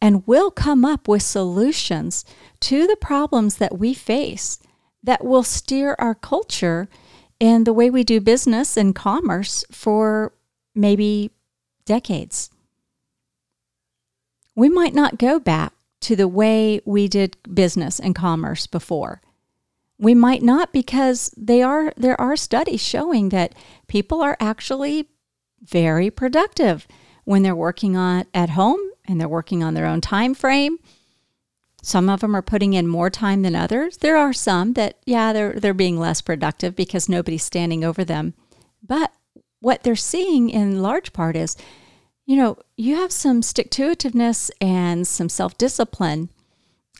and 0.00 0.26
will 0.26 0.50
come 0.50 0.84
up 0.84 1.06
with 1.06 1.22
solutions 1.22 2.24
to 2.60 2.88
the 2.88 2.96
problems 2.96 3.56
that 3.56 3.78
we 3.78 3.94
face 3.94 4.58
that 5.04 5.24
will 5.24 5.44
steer 5.44 5.94
our 6.00 6.14
culture 6.14 6.88
and 7.40 7.66
the 7.66 7.72
way 7.72 7.88
we 7.88 8.02
do 8.02 8.20
business 8.20 8.76
and 8.76 8.94
commerce 8.96 9.64
for 9.70 10.32
maybe 10.74 11.30
decades. 11.84 12.50
We 14.54 14.68
might 14.68 14.94
not 14.94 15.18
go 15.18 15.38
back 15.38 15.72
to 16.02 16.16
the 16.16 16.28
way 16.28 16.80
we 16.84 17.08
did 17.08 17.36
business 17.52 17.98
and 17.98 18.14
commerce 18.14 18.66
before. 18.66 19.22
We 19.98 20.14
might 20.14 20.42
not 20.42 20.72
because 20.72 21.32
they 21.36 21.62
are 21.62 21.92
there 21.96 22.20
are 22.20 22.36
studies 22.36 22.82
showing 22.82 23.28
that 23.28 23.54
people 23.86 24.20
are 24.20 24.36
actually 24.40 25.08
very 25.62 26.10
productive 26.10 26.88
when 27.24 27.42
they're 27.42 27.54
working 27.54 27.96
on 27.96 28.26
at 28.34 28.50
home 28.50 28.80
and 29.06 29.20
they're 29.20 29.28
working 29.28 29.62
on 29.62 29.74
their 29.74 29.86
own 29.86 30.00
time 30.00 30.34
frame. 30.34 30.78
Some 31.82 32.08
of 32.08 32.20
them 32.20 32.34
are 32.36 32.42
putting 32.42 32.74
in 32.74 32.86
more 32.86 33.10
time 33.10 33.42
than 33.42 33.54
others. 33.54 33.98
There 33.98 34.16
are 34.16 34.32
some 34.32 34.72
that 34.74 34.98
yeah, 35.06 35.32
they're 35.32 35.52
they're 35.54 35.74
being 35.74 35.98
less 35.98 36.20
productive 36.20 36.74
because 36.74 37.08
nobody's 37.08 37.44
standing 37.44 37.84
over 37.84 38.04
them. 38.04 38.34
But 38.82 39.12
what 39.60 39.84
they're 39.84 39.94
seeing 39.94 40.50
in 40.50 40.82
large 40.82 41.12
part 41.12 41.36
is 41.36 41.56
you 42.24 42.36
know, 42.36 42.56
you 42.76 42.96
have 42.96 43.12
some 43.12 43.42
stick 43.42 43.70
to 43.72 43.94
itiveness 43.94 44.50
and 44.60 45.06
some 45.06 45.28
self 45.28 45.58
discipline, 45.58 46.30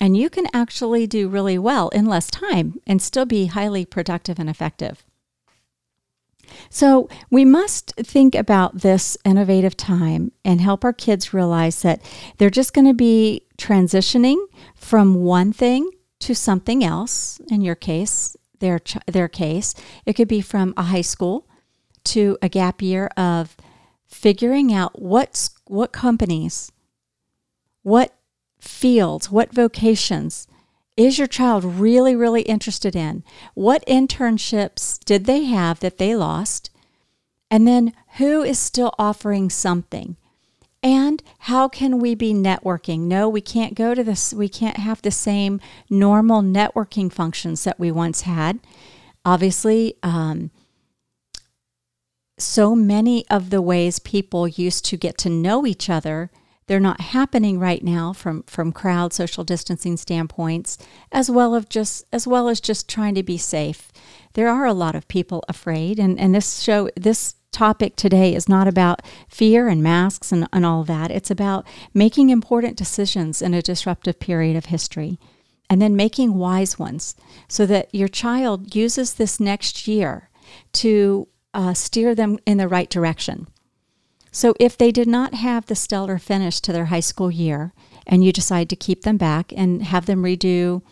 and 0.00 0.17
you 0.17 0.29
can 0.29 0.47
actually 0.52 1.07
do 1.07 1.29
really 1.29 1.59
well 1.59 1.88
in 1.91 2.07
less 2.07 2.31
time 2.31 2.81
and 2.87 3.00
still 3.00 3.25
be 3.25 3.47
highly 3.47 3.85
productive 3.85 4.38
and 4.38 4.50
effective. 4.50 5.05
So, 6.69 7.09
we 7.31 7.45
must 7.45 7.95
think 7.97 8.35
about 8.35 8.79
this 8.79 9.17
innovative 9.25 9.76
time 9.76 10.33
and 10.45 10.61
help 10.61 10.85
our 10.85 10.93
kids 10.93 11.33
realize 11.33 11.83
that 11.83 12.02
they're 12.38 12.50
just 12.50 12.75
going 12.75 12.87
to 12.87 12.95
be 12.95 13.47
transitioning 13.57 14.38
from 14.75 15.14
one 15.14 15.52
thing 15.52 15.88
to 16.21 16.35
something 16.35 16.85
else. 16.85 17.41
In 17.49 17.61
your 17.61 17.75
case, 17.75 18.37
their, 18.59 18.81
their 19.07 19.29
case, 19.29 19.75
it 20.05 20.14
could 20.14 20.29
be 20.29 20.41
from 20.41 20.75
a 20.76 20.83
high 20.85 21.00
school 21.00 21.47
to 22.05 22.37
a 22.43 22.49
gap 22.49 22.83
year 22.83 23.07
of 23.17 23.57
figuring 24.12 24.73
out 24.73 25.00
what 25.00 25.49
what 25.66 25.92
companies, 25.92 26.71
what 27.83 28.14
fields, 28.61 29.31
what 29.31 29.54
vocations 29.54 30.47
is 30.97 31.19
your 31.19 31.26
child 31.26 31.64
really 31.64 32.14
really 32.14 32.42
interested 32.42 32.95
in? 32.95 33.25
What 33.54 33.85
internships 33.87 35.02
did 35.04 35.25
they 35.25 35.45
have 35.45 35.81
that 35.81 35.99
they 35.99 36.14
lost? 36.14 36.71
And 37.50 37.66
then 37.66 37.92
who 38.16 38.42
is 38.42 38.59
still 38.59 38.95
offering 38.99 39.50
something? 39.50 40.16
And 40.83 41.23
how 41.40 41.69
can 41.69 41.99
we 41.99 42.14
be 42.14 42.35
networking? 42.35 43.00
No, 43.00 43.28
we 43.28 43.40
can't 43.40 43.75
go 43.75 43.95
to 43.95 44.02
this, 44.02 44.35
we 44.35 44.49
can't 44.49 44.78
have 44.78 45.00
the 45.02 45.11
same 45.11 45.61
normal 45.88 46.42
networking 46.42 47.12
functions 47.12 47.64
that 47.64 47.78
we 47.78 47.92
once 47.92 48.23
had. 48.23 48.59
Obviously, 49.25 49.95
um, 50.02 50.50
so 52.43 52.75
many 52.75 53.25
of 53.29 53.51
the 53.51 53.63
ways 53.63 53.99
people 53.99 54.47
used 54.49 54.85
to 54.85 54.97
get 54.97 55.17
to 55.19 55.29
know 55.29 55.67
each 55.67 55.89
other 55.89 56.31
they're 56.67 56.81
not 56.81 57.01
happening 57.01 57.59
right 57.59 57.83
now 57.83 58.13
from 58.13 58.45
from 58.45 58.73
crowd 58.73 59.13
social 59.13 59.45
distancing 59.45 59.97
standpoints 59.97 60.79
as 61.11 61.31
well 61.31 61.55
of 61.55 61.69
just 61.69 62.05
as 62.13 62.27
well 62.27 62.49
as 62.49 62.61
just 62.61 62.89
trying 62.89 63.15
to 63.15 63.23
be 63.23 63.37
safe. 63.37 63.93
There 64.35 64.49
are 64.49 64.65
a 64.65 64.73
lot 64.73 64.95
of 64.95 65.09
people 65.09 65.45
afraid 65.49 65.99
and 65.99 66.19
and 66.19 66.35
this 66.35 66.63
show 66.63 66.89
this 66.97 67.35
topic 67.51 67.97
today 67.97 68.35
is 68.35 68.49
not 68.49 68.67
about 68.67 69.03
fear 69.29 69.69
and 69.69 69.83
masks 69.83 70.33
and, 70.33 70.49
and 70.53 70.65
all 70.65 70.85
that. 70.85 71.11
It's 71.11 71.31
about 71.31 71.67
making 71.93 72.31
important 72.31 72.79
decisions 72.79 73.43
in 73.43 73.53
a 73.53 73.61
disruptive 73.61 74.19
period 74.19 74.57
of 74.57 74.67
history 74.67 75.19
and 75.69 75.83
then 75.83 75.95
making 75.95 76.35
wise 76.35 76.79
ones 76.79 77.15
so 77.49 77.67
that 77.67 77.95
your 77.95 78.09
child 78.09 78.75
uses 78.75 79.15
this 79.15 79.39
next 79.39 79.87
year 79.87 80.31
to 80.73 81.29
uh, 81.55 81.75
steer 81.75 82.15
them 82.15 82.39
in 82.47 82.59
the 82.59 82.69
right 82.69 82.89
direction. 82.89 83.49
So 84.31 84.55
if 84.59 84.79
they 84.79 84.91
did 84.91 85.09
not 85.09 85.35
have 85.35 85.67
the 85.67 85.75
stellar 85.75 86.19
finish 86.19 86.61
to 86.61 86.73
their 86.73 86.87
high 86.87 87.01
school 87.01 87.31
year 87.31 87.75
and 88.07 88.25
you 88.25 88.33
decide 88.33 88.71
to 88.71 88.77
keep 88.77 89.03
them 89.03 89.19
back 89.19 89.53
and 89.55 89.83
have 89.83 90.07
them 90.07 90.23
redo 90.23 90.83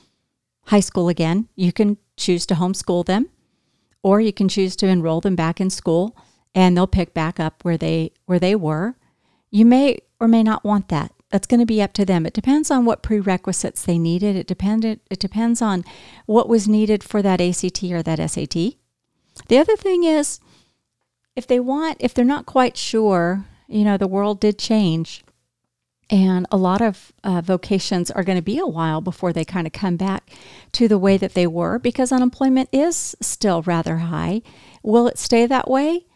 high 0.67 0.81
school 0.81 1.09
again, 1.09 1.49
you 1.57 1.73
can 1.73 1.97
choose 2.19 2.45
to 2.47 2.55
homeschool 2.55 3.07
them 3.07 3.31
or 4.02 4.21
you 4.21 4.33
can 4.33 4.49
choose 4.49 4.76
to 4.76 4.87
enroll 4.87 5.23
them 5.23 5.37
back 5.37 5.59
in 5.61 5.71
school 5.71 6.17
and 6.55 6.76
they'll 6.76 6.87
pick 6.87 7.14
back 7.14 7.40
up 7.40 7.64
where 7.64 7.79
they 7.79 8.12
where 8.26 8.38
they 8.38 8.55
were. 8.55 8.97
You 9.50 9.64
may 9.64 10.00
or 10.21 10.29
may 10.29 10.43
not 10.43 10.64
want 10.64 10.88
that. 10.88 11.12
That's 11.31 11.47
going 11.47 11.61
to 11.61 11.67
be 11.67 11.81
up 11.81 11.93
to 11.95 12.05
them. 12.05 12.26
It 12.26 12.35
depends 12.35 12.71
on 12.71 12.85
what 12.85 13.02
prerequisites 13.02 13.85
they 13.85 13.99
needed. 13.99 14.37
It 14.37 14.47
depended 14.47 15.00
it 15.11 15.19
depends 15.19 15.62
on 15.62 15.85
what 16.26 16.49
was 16.49 16.69
needed 16.69 17.02
for 17.02 17.23
that 17.23 17.40
ACT 17.40 17.85
or 17.85 18.02
that 18.02 18.31
SAT. 18.31 18.75
The 19.49 19.59
other 19.59 19.76
thing 19.76 20.05
is 20.05 20.40
if 21.37 21.46
they 21.46 21.60
want, 21.60 21.96
if 22.00 22.14
they're 22.14 22.25
not 22.25 22.46
quite 22.46 22.76
sure, 22.76 23.44
you 23.68 23.84
know, 23.84 23.96
the 23.96 24.08
world 24.08 24.40
did 24.40 24.58
change. 24.58 25.25
And 26.10 26.46
a 26.50 26.56
lot 26.56 26.82
of 26.82 27.12
uh, 27.22 27.40
vocations 27.40 28.10
are 28.10 28.25
going 28.25 28.38
to 28.38 28.42
be 28.42 28.58
a 28.58 28.66
while 28.66 29.00
before 29.00 29.32
they 29.32 29.44
kind 29.44 29.66
of 29.66 29.72
come 29.72 29.96
back 29.96 30.28
to 30.72 30.88
the 30.88 30.99
way 30.99 31.16
that 31.16 31.34
they 31.34 31.46
were 31.46 31.78
because 31.78 32.10
unemployment 32.10 32.68
is 32.72 33.14
still 33.20 33.62
rather 33.62 33.99
high. 33.99 34.42
Will 34.82 35.06
it 35.06 35.18
stay 35.18 35.46
that 35.46 35.70
way? 35.70 36.06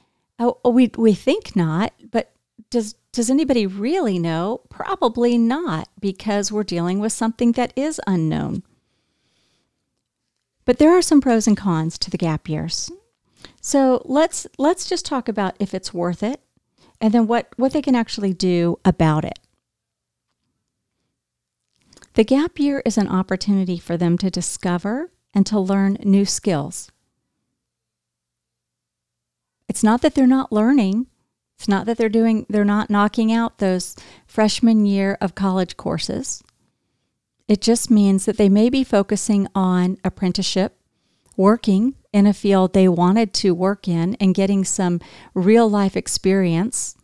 Oh, 0.40 0.59
we, 0.68 0.90
we 0.97 1.14
think 1.14 1.54
not, 1.54 1.92
but 2.11 2.33
does, 2.71 2.94
does 3.12 3.30
anybody 3.30 3.68
really 3.68 4.18
know? 4.18 4.62
Probably 4.68 5.38
not 5.38 5.88
because 6.00 6.50
we're 6.50 6.64
dealing 6.64 6.99
with 6.99 7.12
something 7.12 7.52
that 7.52 7.73
is 7.76 8.00
unknown. 8.04 8.64
But 10.64 10.78
there 10.78 10.90
are 10.90 11.02
some 11.02 11.21
pros 11.21 11.47
and 11.47 11.56
cons 11.56 11.99
to 11.99 12.11
the 12.11 12.18
gap 12.18 12.49
years. 12.49 12.90
So 13.66 14.02
let's 14.04 14.47
let's 14.59 14.87
just 14.87 15.06
talk 15.06 15.26
about 15.26 15.56
if 15.59 15.73
it's 15.73 15.94
worth 15.94 16.23
it 16.23 16.42
and 17.00 17.14
then 17.14 17.26
what, 17.26 17.49
what 17.56 17.73
they 17.73 17.80
can 17.80 17.94
actually 17.94 18.35
do 18.35 18.78
about 18.85 19.25
it. 19.25 19.38
The 22.12 22.25
gap 22.25 22.59
year 22.59 22.83
is 22.85 22.99
an 22.99 23.09
opportunity 23.09 23.78
for 23.78 23.97
them 23.97 24.18
to 24.18 24.28
discover 24.28 25.12
and 25.33 25.47
to 25.47 25.59
learn 25.59 25.97
new 26.04 26.26
skills. 26.26 26.92
It's 29.66 29.83
not 29.83 30.02
that 30.02 30.14
they're 30.14 30.26
not 30.26 30.52
learning. 30.52 31.06
It's 31.56 31.66
not 31.66 31.87
that 31.87 31.97
they're 31.97 32.11
doing 32.11 32.44
they're 32.50 32.66
not 32.66 32.90
knocking 32.90 33.33
out 33.33 33.61
those 33.61 33.97
freshman 34.26 34.85
year 34.85 35.16
of 35.23 35.35
college 35.35 35.78
courses. 35.78 36.42
It 37.49 37.62
just 37.62 37.90
means 37.90 38.26
that 38.26 38.37
they 38.37 38.50
may 38.50 38.68
be 38.68 38.85
focusing 38.85 39.49
on 39.54 39.97
apprenticeship, 40.04 40.76
working 41.37 41.95
in 42.12 42.26
a 42.26 42.33
field 42.33 42.73
they 42.73 42.88
wanted 42.88 43.33
to 43.35 43.55
work 43.55 43.88
in 43.88 44.14
and 44.17 44.35
getting 44.35 44.64
some 44.64 45.00
real 45.35 45.69
life 45.69 45.97
experience. 45.97 46.97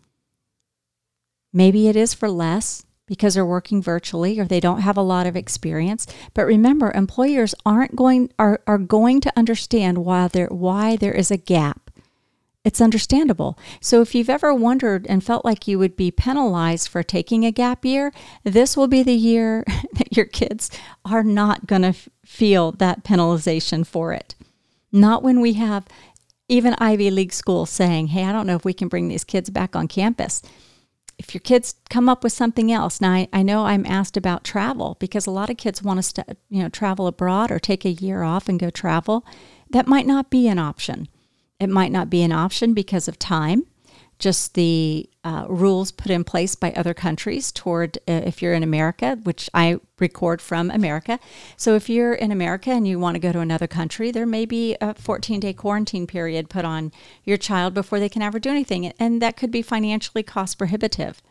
Maybe 1.52 1.88
it 1.88 1.96
is 1.96 2.14
for 2.14 2.30
less 2.30 2.84
because 3.10 3.34
they're 3.34 3.44
working 3.44 3.82
virtually 3.82 4.38
or 4.38 4.44
they 4.44 4.60
don't 4.60 4.82
have 4.82 4.96
a 4.96 5.02
lot 5.02 5.26
of 5.26 5.34
experience. 5.34 6.06
But 6.32 6.46
remember, 6.46 6.92
employers 6.92 7.56
aren't 7.66 7.96
going 7.96 8.32
are, 8.38 8.62
are 8.68 8.78
going 8.78 9.20
to 9.22 9.32
understand 9.36 9.98
why 9.98 10.28
there 10.28 10.46
why 10.46 10.94
there 10.94 11.12
is 11.12 11.32
a 11.32 11.36
gap. 11.36 11.89
It's 12.62 12.80
understandable. 12.80 13.58
So 13.80 14.02
if 14.02 14.14
you've 14.14 14.28
ever 14.28 14.52
wondered 14.52 15.06
and 15.06 15.24
felt 15.24 15.46
like 15.46 15.66
you 15.66 15.78
would 15.78 15.96
be 15.96 16.10
penalized 16.10 16.88
for 16.88 17.02
taking 17.02 17.46
a 17.46 17.52
gap 17.52 17.86
year, 17.86 18.12
this 18.44 18.76
will 18.76 18.88
be 18.88 19.02
the 19.02 19.14
year 19.14 19.64
that 19.94 20.14
your 20.14 20.26
kids 20.26 20.70
are 21.04 21.24
not 21.24 21.66
going 21.66 21.82
to 21.82 21.88
f- 21.88 22.08
feel 22.24 22.72
that 22.72 23.02
penalization 23.02 23.86
for 23.86 24.12
it. 24.12 24.34
Not 24.92 25.22
when 25.22 25.40
we 25.40 25.54
have 25.54 25.86
even 26.48 26.74
Ivy 26.78 27.10
League 27.10 27.32
schools 27.32 27.70
saying, 27.70 28.08
hey, 28.08 28.24
I 28.24 28.32
don't 28.32 28.46
know 28.46 28.56
if 28.56 28.64
we 28.64 28.74
can 28.74 28.88
bring 28.88 29.08
these 29.08 29.24
kids 29.24 29.48
back 29.48 29.74
on 29.74 29.88
campus. 29.88 30.42
If 31.16 31.32
your 31.32 31.40
kids 31.40 31.76
come 31.88 32.08
up 32.08 32.22
with 32.24 32.32
something 32.32 32.72
else, 32.72 33.00
now 33.00 33.12
I, 33.12 33.28
I 33.32 33.42
know 33.42 33.66
I'm 33.66 33.86
asked 33.86 34.16
about 34.16 34.44
travel 34.44 34.96
because 35.00 35.26
a 35.26 35.30
lot 35.30 35.48
of 35.48 35.56
kids 35.56 35.82
want 35.82 36.02
to, 36.02 36.24
you 36.48 36.62
know, 36.62 36.68
travel 36.68 37.06
abroad 37.06 37.50
or 37.50 37.58
take 37.58 37.84
a 37.84 37.90
year 37.90 38.22
off 38.22 38.48
and 38.48 38.58
go 38.58 38.68
travel. 38.68 39.24
That 39.70 39.86
might 39.86 40.06
not 40.06 40.28
be 40.28 40.48
an 40.48 40.58
option. 40.58 41.08
It 41.60 41.68
might 41.68 41.92
not 41.92 42.10
be 42.10 42.22
an 42.22 42.32
option 42.32 42.74
because 42.74 43.06
of 43.06 43.18
time 43.18 43.66
just 44.20 44.54
the 44.54 45.08
uh, 45.24 45.46
rules 45.48 45.90
put 45.90 46.10
in 46.10 46.22
place 46.22 46.54
by 46.54 46.72
other 46.72 46.94
countries 46.94 47.50
toward 47.50 47.96
uh, 48.06 48.22
if 48.24 48.40
you're 48.40 48.52
in 48.52 48.62
America, 48.62 49.18
which 49.24 49.50
I 49.52 49.80
record 49.98 50.40
from 50.40 50.70
America. 50.70 51.18
So 51.56 51.74
if 51.74 51.88
you're 51.88 52.12
in 52.12 52.30
America 52.30 52.70
and 52.70 52.86
you 52.86 52.98
want 52.98 53.14
to 53.16 53.20
go 53.20 53.32
to 53.32 53.40
another 53.40 53.66
country, 53.66 54.10
there 54.10 54.26
may 54.26 54.44
be 54.44 54.76
a 54.80 54.94
14 54.94 55.40
day 55.40 55.52
quarantine 55.52 56.06
period 56.06 56.50
put 56.50 56.64
on 56.64 56.92
your 57.24 57.38
child 57.38 57.74
before 57.74 57.98
they 57.98 58.08
can 58.08 58.22
ever 58.22 58.38
do 58.38 58.50
anything. 58.50 58.86
And 58.86 59.20
that 59.22 59.36
could 59.36 59.50
be 59.50 59.62
financially 59.62 60.22
cost 60.22 60.58
prohibitive. 60.58 61.22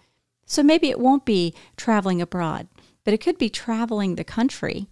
So 0.45 0.63
maybe 0.63 0.89
it 0.89 0.99
won't 0.99 1.25
be 1.25 1.53
traveling 1.77 2.21
abroad, 2.21 2.67
but 3.05 3.13
it 3.13 3.21
could 3.21 3.37
be 3.37 3.49
traveling 3.49 4.15
the 4.15 4.23
country. 4.23 4.87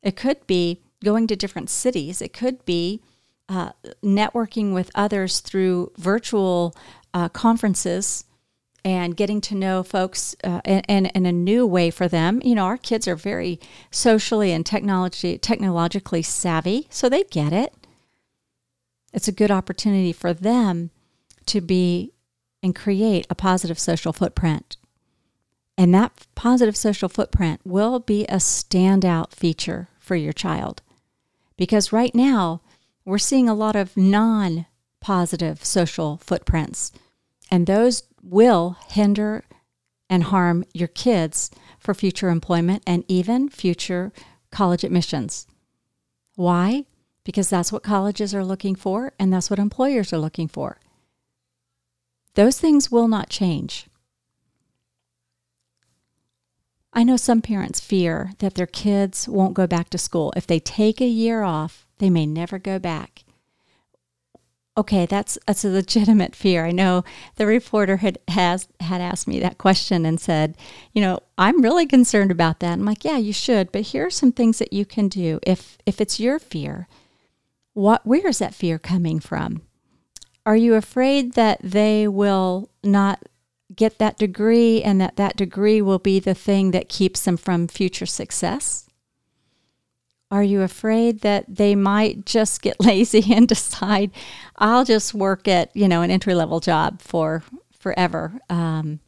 It 0.00 0.14
could 0.14 0.46
be 0.46 0.80
going 1.04 1.26
to 1.26 1.36
different 1.36 1.70
cities. 1.70 2.22
It 2.22 2.32
could 2.32 2.64
be 2.64 3.02
uh, 3.48 3.70
networking 4.02 4.74
with 4.74 4.90
others 4.94 5.40
through 5.40 5.92
virtual 5.96 6.74
uh, 7.14 7.28
conferences 7.28 8.24
and 8.84 9.16
getting 9.16 9.40
to 9.40 9.54
know 9.54 9.82
folks 9.82 10.36
uh, 10.44 10.60
a 11.26 11.32
new 11.32 11.66
way 11.66 11.90
for 11.90 12.08
them. 12.08 12.40
You 12.44 12.54
know, 12.54 12.64
our 12.64 12.76
kids 12.76 13.08
are 13.08 13.16
very 13.16 13.58
socially 13.90 14.52
and 14.52 14.64
technology 14.64 15.36
technologically 15.38 16.22
savvy, 16.22 16.86
so 16.90 17.08
they 17.08 17.24
get 17.24 17.52
it. 17.52 17.74
It's 19.12 19.28
a 19.28 19.32
good 19.32 19.50
opportunity 19.50 20.12
for 20.12 20.32
them 20.32 20.90
to 21.46 21.60
be 21.60 22.12
and 22.62 22.74
create 22.74 23.26
a 23.30 23.34
positive 23.34 23.78
social 23.78 24.12
footprint. 24.12 24.76
And 25.76 25.94
that 25.94 26.26
positive 26.34 26.76
social 26.76 27.08
footprint 27.08 27.60
will 27.64 28.00
be 28.00 28.24
a 28.24 28.36
standout 28.36 29.32
feature 29.32 29.88
for 29.98 30.16
your 30.16 30.32
child. 30.32 30.82
Because 31.56 31.92
right 31.92 32.14
now, 32.14 32.62
we're 33.08 33.16
seeing 33.16 33.48
a 33.48 33.54
lot 33.54 33.74
of 33.74 33.96
non 33.96 34.66
positive 35.00 35.64
social 35.64 36.18
footprints, 36.18 36.92
and 37.50 37.66
those 37.66 38.02
will 38.22 38.76
hinder 38.88 39.44
and 40.10 40.24
harm 40.24 40.62
your 40.74 40.88
kids 40.88 41.50
for 41.78 41.94
future 41.94 42.28
employment 42.28 42.82
and 42.86 43.04
even 43.08 43.48
future 43.48 44.12
college 44.50 44.84
admissions. 44.84 45.46
Why? 46.34 46.84
Because 47.24 47.48
that's 47.48 47.72
what 47.72 47.82
colleges 47.82 48.34
are 48.34 48.44
looking 48.44 48.74
for, 48.74 49.14
and 49.18 49.32
that's 49.32 49.48
what 49.48 49.58
employers 49.58 50.12
are 50.12 50.18
looking 50.18 50.48
for. 50.48 50.78
Those 52.34 52.60
things 52.60 52.92
will 52.92 53.08
not 53.08 53.30
change. 53.30 53.86
I 56.92 57.04
know 57.04 57.16
some 57.16 57.40
parents 57.40 57.80
fear 57.80 58.32
that 58.40 58.54
their 58.54 58.66
kids 58.66 59.26
won't 59.26 59.54
go 59.54 59.66
back 59.66 59.88
to 59.90 59.98
school. 59.98 60.30
If 60.36 60.46
they 60.46 60.60
take 60.60 61.00
a 61.00 61.06
year 61.06 61.42
off, 61.42 61.86
they 61.98 62.10
may 62.10 62.26
never 62.26 62.58
go 62.58 62.78
back. 62.78 63.24
Okay, 64.78 65.06
that's 65.06 65.36
that's 65.44 65.64
a 65.64 65.70
legitimate 65.70 66.36
fear. 66.36 66.64
I 66.64 66.70
know 66.70 67.02
the 67.34 67.46
reporter 67.46 67.96
had 67.96 68.18
has 68.28 68.68
had 68.78 69.00
asked 69.00 69.26
me 69.26 69.40
that 69.40 69.58
question 69.58 70.06
and 70.06 70.20
said, 70.20 70.56
you 70.92 71.02
know, 71.02 71.18
I'm 71.36 71.62
really 71.62 71.84
concerned 71.84 72.30
about 72.30 72.60
that. 72.60 72.74
I'm 72.74 72.84
like, 72.84 73.04
yeah, 73.04 73.16
you 73.16 73.32
should, 73.32 73.72
but 73.72 73.82
here 73.82 74.06
are 74.06 74.10
some 74.10 74.30
things 74.30 74.58
that 74.58 74.72
you 74.72 74.86
can 74.86 75.08
do 75.08 75.40
if 75.42 75.78
if 75.84 76.00
it's 76.00 76.20
your 76.20 76.38
fear. 76.38 76.86
What 77.74 78.06
where 78.06 78.28
is 78.28 78.38
that 78.38 78.54
fear 78.54 78.78
coming 78.78 79.18
from? 79.18 79.62
Are 80.46 80.56
you 80.56 80.74
afraid 80.74 81.32
that 81.32 81.58
they 81.62 82.06
will 82.06 82.70
not 82.84 83.24
get 83.74 83.98
that 83.98 84.16
degree 84.16 84.82
and 84.82 85.00
that 85.00 85.16
that 85.16 85.36
degree 85.36 85.82
will 85.82 85.98
be 85.98 86.20
the 86.20 86.34
thing 86.34 86.70
that 86.70 86.88
keeps 86.88 87.24
them 87.24 87.36
from 87.36 87.66
future 87.66 88.06
success? 88.06 88.87
Are 90.30 90.42
you 90.42 90.62
afraid 90.62 91.20
that 91.20 91.46
they 91.48 91.74
might 91.74 92.26
just 92.26 92.62
get 92.62 92.80
lazy 92.84 93.32
and 93.32 93.48
decide, 93.48 94.10
I'll 94.56 94.84
just 94.84 95.14
work 95.14 95.48
at, 95.48 95.74
you 95.74 95.88
know, 95.88 96.02
an 96.02 96.10
entry 96.10 96.34
level 96.34 96.60
job 96.60 97.00
for 97.00 97.42
forever? 97.78 98.40
Um, 98.50 99.00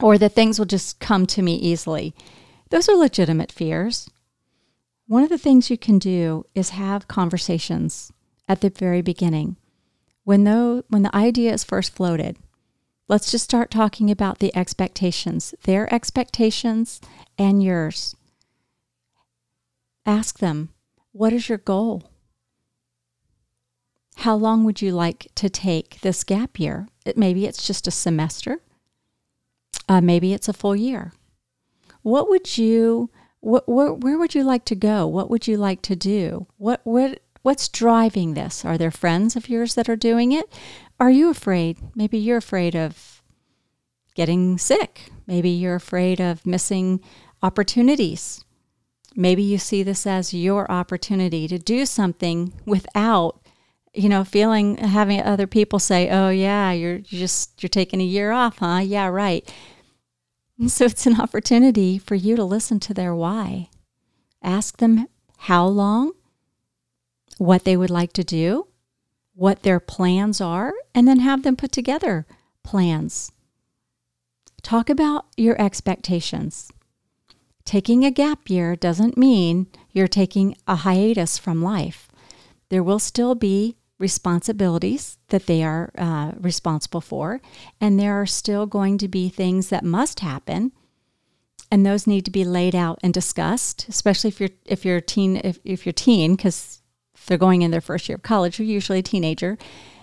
or 0.00 0.18
that 0.18 0.32
things 0.32 0.58
will 0.58 0.66
just 0.66 1.00
come 1.00 1.26
to 1.26 1.42
me 1.42 1.54
easily. 1.54 2.14
Those 2.70 2.88
are 2.88 2.96
legitimate 2.96 3.52
fears. 3.52 4.10
One 5.06 5.22
of 5.22 5.28
the 5.28 5.38
things 5.38 5.70
you 5.70 5.76
can 5.76 5.98
do 5.98 6.46
is 6.54 6.70
have 6.70 7.06
conversations 7.06 8.12
at 8.48 8.60
the 8.60 8.70
very 8.70 9.02
beginning 9.02 9.56
when 10.24 10.44
though 10.44 10.84
when 10.88 11.02
the 11.02 11.14
idea 11.16 11.52
is 11.52 11.64
first 11.64 11.94
floated 11.94 12.36
let's 13.08 13.30
just 13.30 13.44
start 13.44 13.70
talking 13.70 14.10
about 14.10 14.38
the 14.38 14.54
expectations 14.56 15.54
their 15.64 15.92
expectations 15.92 17.00
and 17.38 17.62
yours 17.62 18.14
ask 20.06 20.38
them 20.38 20.70
what 21.12 21.32
is 21.32 21.48
your 21.48 21.58
goal 21.58 22.10
how 24.16 24.34
long 24.34 24.64
would 24.64 24.82
you 24.82 24.92
like 24.92 25.28
to 25.34 25.48
take 25.48 26.00
this 26.00 26.24
gap 26.24 26.58
year 26.58 26.88
it, 27.04 27.16
maybe 27.16 27.46
it's 27.46 27.66
just 27.66 27.86
a 27.86 27.90
semester 27.90 28.60
uh, 29.88 30.00
maybe 30.00 30.32
it's 30.32 30.48
a 30.48 30.52
full 30.52 30.76
year 30.76 31.12
what 32.02 32.28
would 32.28 32.58
you 32.58 33.10
what, 33.40 33.68
where, 33.68 34.18
would 34.18 34.34
you 34.34 34.44
like 34.44 34.64
to 34.64 34.74
go 34.74 35.06
what 35.06 35.30
would 35.30 35.48
you 35.48 35.56
like 35.56 35.82
to 35.82 35.96
do 35.96 36.46
what 36.56 36.80
what 36.84 37.20
What's 37.42 37.68
driving 37.68 38.34
this? 38.34 38.64
Are 38.64 38.78
there 38.78 38.92
friends 38.92 39.34
of 39.34 39.48
yours 39.48 39.74
that 39.74 39.88
are 39.88 39.96
doing 39.96 40.30
it? 40.30 40.50
Are 41.00 41.10
you 41.10 41.28
afraid? 41.28 41.78
Maybe 41.96 42.16
you're 42.16 42.36
afraid 42.36 42.76
of 42.76 43.20
getting 44.14 44.58
sick. 44.58 45.10
Maybe 45.26 45.50
you're 45.50 45.74
afraid 45.74 46.20
of 46.20 46.46
missing 46.46 47.00
opportunities. 47.42 48.44
Maybe 49.14 49.42
you 49.42 49.58
see 49.58 49.82
this 49.82 50.06
as 50.06 50.34
your 50.34 50.70
opportunity 50.70 51.46
to 51.48 51.58
do 51.58 51.86
something 51.86 52.52
without 52.66 53.38
you 53.94 54.08
know 54.08 54.24
feeling 54.24 54.78
having 54.78 55.20
other 55.20 55.46
people 55.46 55.78
say 55.78 56.08
oh 56.08 56.30
yeah 56.30 56.72
you're, 56.72 56.96
just 56.98 57.62
you're 57.62 57.68
taking 57.68 58.00
a 58.00 58.04
year 58.04 58.32
off 58.32 58.56
huh 58.56 58.78
yeah 58.78 59.06
right 59.06 59.52
and 60.58 60.70
so 60.70 60.86
it's 60.86 61.04
an 61.04 61.20
opportunity 61.20 61.98
for 61.98 62.14
you 62.14 62.34
to 62.34 62.42
listen 62.42 62.80
to 62.80 62.94
their 62.94 63.14
why 63.14 63.68
ask 64.42 64.78
them 64.78 65.06
how 65.36 65.66
long 65.66 66.12
what 67.38 67.64
they 67.64 67.76
would 67.76 67.90
like 67.90 68.12
to 68.12 68.24
do, 68.24 68.68
what 69.34 69.62
their 69.62 69.80
plans 69.80 70.40
are, 70.40 70.72
and 70.94 71.08
then 71.08 71.20
have 71.20 71.42
them 71.42 71.56
put 71.56 71.72
together 71.72 72.26
plans. 72.62 73.32
Talk 74.62 74.88
about 74.88 75.26
your 75.36 75.60
expectations. 75.60 76.70
Taking 77.64 78.04
a 78.04 78.10
gap 78.10 78.50
year 78.50 78.76
doesn't 78.76 79.16
mean 79.16 79.66
you're 79.90 80.08
taking 80.08 80.56
a 80.66 80.76
hiatus 80.76 81.38
from 81.38 81.62
life. 81.62 82.08
There 82.68 82.82
will 82.82 82.98
still 82.98 83.34
be 83.34 83.76
responsibilities 83.98 85.18
that 85.28 85.46
they 85.46 85.62
are 85.62 85.92
uh, 85.96 86.32
responsible 86.40 87.00
for, 87.00 87.40
and 87.80 87.98
there 87.98 88.20
are 88.20 88.26
still 88.26 88.66
going 88.66 88.98
to 88.98 89.08
be 89.08 89.28
things 89.28 89.68
that 89.68 89.84
must 89.84 90.20
happen, 90.20 90.72
and 91.70 91.86
those 91.86 92.06
need 92.06 92.24
to 92.24 92.30
be 92.30 92.44
laid 92.44 92.74
out 92.74 92.98
and 93.02 93.14
discussed. 93.14 93.88
Especially 93.88 94.28
if 94.28 94.40
you're 94.40 94.50
if 94.66 94.84
you're 94.84 95.00
teen 95.00 95.36
if, 95.36 95.60
if 95.64 95.86
you're 95.86 95.92
teen, 95.92 96.34
because 96.34 96.82
they're 97.26 97.38
going 97.38 97.62
in 97.62 97.70
their 97.70 97.80
first 97.80 98.08
year 98.08 98.16
of 98.16 98.22
college, 98.22 98.58
you're 98.58 98.66
usually 98.66 98.98
a 98.98 99.02
teenager, 99.02 99.56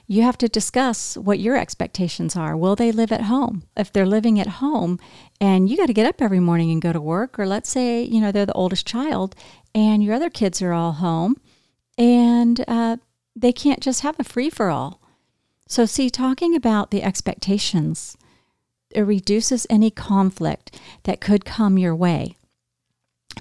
you 0.08 0.24
have 0.24 0.38
to 0.40 0.48
discuss 0.48 1.18
what 1.18 1.40
your 1.40 1.58
expectations 1.58 2.36
are. 2.36 2.58
Will 2.58 2.76
they 2.76 2.92
live 2.92 3.12
at 3.12 3.24
home? 3.24 3.64
If 3.78 3.92
they're 3.92 4.08
living 4.08 4.40
at 4.40 4.48
home 4.48 4.98
and 5.42 5.70
you 5.70 5.78
got 5.78 5.88
to 5.88 5.94
get 5.94 6.06
up 6.06 6.22
every 6.22 6.40
morning 6.40 6.72
and 6.72 6.82
go 6.82 6.92
to 6.92 7.02
work, 7.02 7.40
or 7.40 7.46
let's 7.46 7.70
say, 7.70 8.04
you 8.04 8.20
know, 8.20 8.32
they're 8.32 8.46
the 8.46 8.54
oldest 8.54 8.86
child 8.86 9.36
and 9.74 10.04
your 10.04 10.14
other 10.16 10.30
kids 10.30 10.62
are 10.62 10.74
all 10.74 10.94
home 10.94 11.38
and 11.98 12.64
uh, 12.68 12.98
they 13.36 13.52
can't 13.52 13.82
just 13.82 14.02
have 14.02 14.20
a 14.20 14.24
free 14.24 14.50
for 14.50 14.70
all. 14.70 15.02
So, 15.68 15.86
see, 15.86 16.10
talking 16.10 16.56
about 16.56 16.90
the 16.90 17.04
expectations, 17.04 18.18
it 18.90 19.02
reduces 19.02 19.68
any 19.70 19.92
conflict 19.92 20.80
that 21.04 21.22
could 21.22 21.46
come 21.46 21.78
your 21.78 21.96
way 21.96 22.36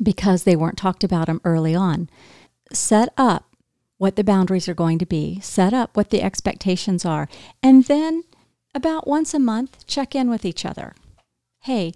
because 0.03 0.45
they 0.45 0.57
weren't 0.57 0.77
talked 0.77 1.03
about 1.03 1.27
them 1.27 1.41
early 1.45 1.75
on. 1.75 2.11
Set 2.73 3.13
up 3.17 3.57
what 3.97 4.17
the 4.17 4.25
boundaries 4.25 4.69
are 4.69 4.75
going 4.75 4.99
to 4.99 5.07
be, 5.07 5.41
set 5.41 5.73
up 5.73 5.97
what 5.97 6.11
the 6.11 6.23
expectations 6.23 7.05
are, 7.05 7.29
and 7.63 7.85
then 7.85 8.25
about 8.75 9.09
once 9.09 9.33
a 9.33 9.39
month, 9.39 9.87
check 9.87 10.15
in 10.15 10.29
with 10.29 10.45
each 10.45 10.65
other. 10.65 10.95
Hey, 11.69 11.93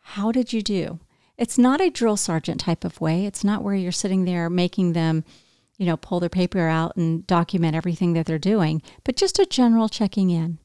how 0.00 0.30
did 0.30 0.52
you 0.52 0.60
do? 0.60 1.00
It's 1.38 1.56
not 1.56 1.80
a 1.80 1.88
drill 1.88 2.18
sergeant 2.18 2.60
type 2.60 2.84
of 2.84 3.00
way. 3.00 3.24
It's 3.24 3.42
not 3.42 3.64
where 3.64 3.74
you're 3.74 3.90
sitting 3.90 4.26
there 4.26 4.50
making 4.50 4.92
them, 4.92 5.24
you 5.78 5.86
know, 5.86 5.96
pull 5.96 6.20
their 6.20 6.28
paper 6.28 6.68
out 6.68 6.98
and 6.98 7.26
document 7.26 7.74
everything 7.74 8.12
that 8.12 8.26
they're 8.26 8.38
doing, 8.38 8.82
but 9.04 9.16
just 9.16 9.38
a 9.38 9.46
general 9.46 9.88
checking 9.88 10.28
in. 10.28 10.58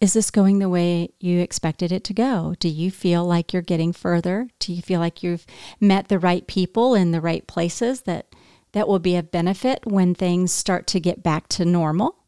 Is 0.00 0.14
this 0.14 0.32
going 0.32 0.58
the 0.58 0.68
way 0.68 1.10
you 1.20 1.38
expected 1.38 1.92
it 1.92 2.02
to 2.02 2.12
go? 2.12 2.56
Do 2.58 2.68
you 2.68 2.90
feel 2.90 3.24
like 3.24 3.52
you're 3.52 3.62
getting 3.62 3.92
further? 3.92 4.48
Do 4.58 4.72
you 4.72 4.82
feel 4.82 4.98
like 4.98 5.22
you've 5.22 5.46
met 5.78 6.08
the 6.08 6.18
right 6.18 6.44
people 6.48 6.96
in 6.96 7.12
the 7.12 7.20
right 7.20 7.46
places 7.46 8.00
that 8.00 8.34
that 8.72 8.88
will 8.88 8.98
be 8.98 9.14
of 9.14 9.30
benefit 9.30 9.86
when 9.86 10.16
things 10.16 10.50
start 10.50 10.88
to 10.88 10.98
get 10.98 11.22
back 11.22 11.48
to 11.48 11.64
normal. 11.64 12.19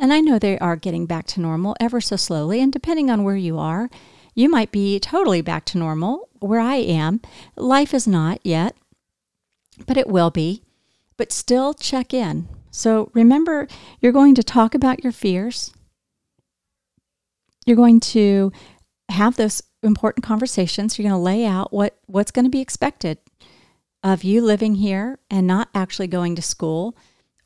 And 0.00 0.14
I 0.14 0.20
know 0.20 0.38
they 0.38 0.58
are 0.58 0.76
getting 0.76 1.04
back 1.04 1.26
to 1.28 1.42
normal 1.42 1.76
ever 1.78 2.00
so 2.00 2.16
slowly. 2.16 2.62
And 2.62 2.72
depending 2.72 3.10
on 3.10 3.22
where 3.22 3.36
you 3.36 3.58
are, 3.58 3.90
you 4.34 4.48
might 4.48 4.72
be 4.72 4.98
totally 4.98 5.42
back 5.42 5.66
to 5.66 5.78
normal. 5.78 6.30
Where 6.40 6.58
I 6.58 6.76
am, 6.76 7.20
life 7.54 7.92
is 7.92 8.08
not 8.08 8.40
yet, 8.42 8.74
but 9.86 9.98
it 9.98 10.08
will 10.08 10.30
be. 10.30 10.62
But 11.18 11.32
still 11.32 11.74
check 11.74 12.14
in. 12.14 12.48
So 12.70 13.10
remember, 13.12 13.68
you're 14.00 14.10
going 14.10 14.34
to 14.36 14.42
talk 14.42 14.74
about 14.74 15.04
your 15.04 15.12
fears. 15.12 15.74
You're 17.66 17.76
going 17.76 18.00
to 18.00 18.52
have 19.10 19.36
those 19.36 19.62
important 19.82 20.24
conversations. 20.24 20.98
You're 20.98 21.10
going 21.10 21.18
to 21.18 21.22
lay 21.22 21.44
out 21.44 21.74
what, 21.74 21.98
what's 22.06 22.30
going 22.30 22.46
to 22.46 22.50
be 22.50 22.62
expected 22.62 23.18
of 24.02 24.24
you 24.24 24.40
living 24.40 24.76
here 24.76 25.18
and 25.30 25.46
not 25.46 25.68
actually 25.74 26.06
going 26.06 26.36
to 26.36 26.42
school? 26.42 26.96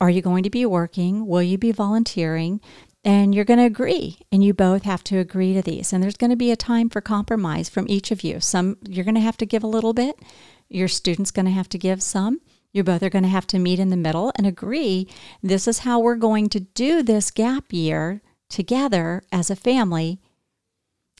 Are 0.05 0.11
you 0.11 0.21
going 0.21 0.43
to 0.43 0.51
be 0.51 0.67
working? 0.67 1.27
Will 1.27 1.43
you 1.43 1.57
be 1.57 1.73
volunteering? 1.73 2.61
And 3.07 3.35
you're 3.35 3.47
going 3.47 3.59
to 3.59 3.64
agree, 3.64 4.19
and 4.31 4.45
you 4.45 4.53
both 4.53 4.83
have 4.83 5.03
to 5.05 5.17
agree 5.17 5.55
to 5.55 5.62
these. 5.62 5.95
And 5.95 6.03
there's 6.03 6.19
going 6.19 6.29
to 6.29 6.37
be 6.37 6.51
a 6.51 6.57
time 6.57 6.90
for 6.90 7.01
compromise 7.01 7.71
from 7.71 7.87
each 7.88 8.11
of 8.11 8.23
you. 8.23 8.38
Some 8.38 8.77
you're 8.87 9.07
going 9.07 9.14
to 9.14 9.23
have 9.23 9.38
to 9.38 9.47
give 9.47 9.64
a 9.64 9.67
little 9.67 9.95
bit. 9.95 10.21
Your 10.69 10.88
student's 10.88 11.31
going 11.31 11.47
to 11.47 11.53
have 11.53 11.71
to 11.71 11.79
give 11.79 12.03
some. 12.03 12.43
You 12.71 12.85
both 12.85 13.03
are 13.03 13.09
going 13.09 13.23
to 13.23 13.31
have 13.31 13.47
to 13.47 13.59
meet 13.59 13.79
in 13.79 13.88
the 13.88 13.97
middle 13.97 14.31
and 14.37 14.47
agree 14.47 15.09
this 15.43 15.67
is 15.67 15.79
how 15.79 16.01
we're 16.01 16.17
going 16.17 16.51
to 16.51 16.61
do 16.61 17.03
this 17.03 17.31
gap 17.31 17.73
year 17.73 18.21
together 18.51 19.23
as 19.33 19.49
a 19.49 19.57
family. 19.57 20.21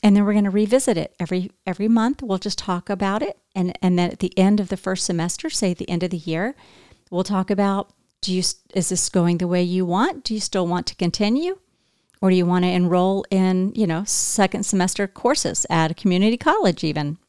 And 0.03 0.15
then 0.15 0.25
we're 0.25 0.33
going 0.33 0.45
to 0.45 0.51
revisit 0.51 0.95
it 0.95 1.15
every 1.19 1.49
every 1.65 1.87
month. 1.87 2.21
We'll 2.21 2.37
just 2.37 2.59
talk 2.59 2.91
about 2.91 3.23
it 3.23 3.39
and 3.55 3.75
and 3.81 3.97
then 3.97 4.11
at 4.11 4.19
the 4.19 4.37
end 4.37 4.59
of 4.59 4.69
the 4.69 4.77
first 4.77 5.05
semester, 5.05 5.49
say 5.49 5.71
at 5.71 5.79
the 5.79 5.89
end 5.89 6.03
of 6.03 6.11
the 6.11 6.17
year, 6.17 6.55
we'll 7.09 7.23
talk 7.23 7.49
about 7.49 7.94
do 8.25 8.33
you 8.33 8.43
is 8.73 8.89
this 8.89 9.09
going 9.09 9.37
the 9.37 9.47
way 9.47 9.61
you 9.61 9.85
want? 9.85 10.23
Do 10.23 10.33
you 10.33 10.39
still 10.39 10.67
want 10.67 10.87
to 10.87 10.95
continue? 10.95 11.59
Or 12.21 12.29
do 12.31 12.35
you 12.35 12.45
want 12.45 12.65
to 12.65 12.71
enroll 12.71 13.23
in, 13.29 13.71
you 13.75 13.85
know, 13.85 14.03
second 14.05 14.65
semester 14.65 15.07
courses 15.07 15.65
at 15.69 15.91
a 15.91 15.93
community 15.93 16.37
college 16.37 16.83
even? 16.83 17.19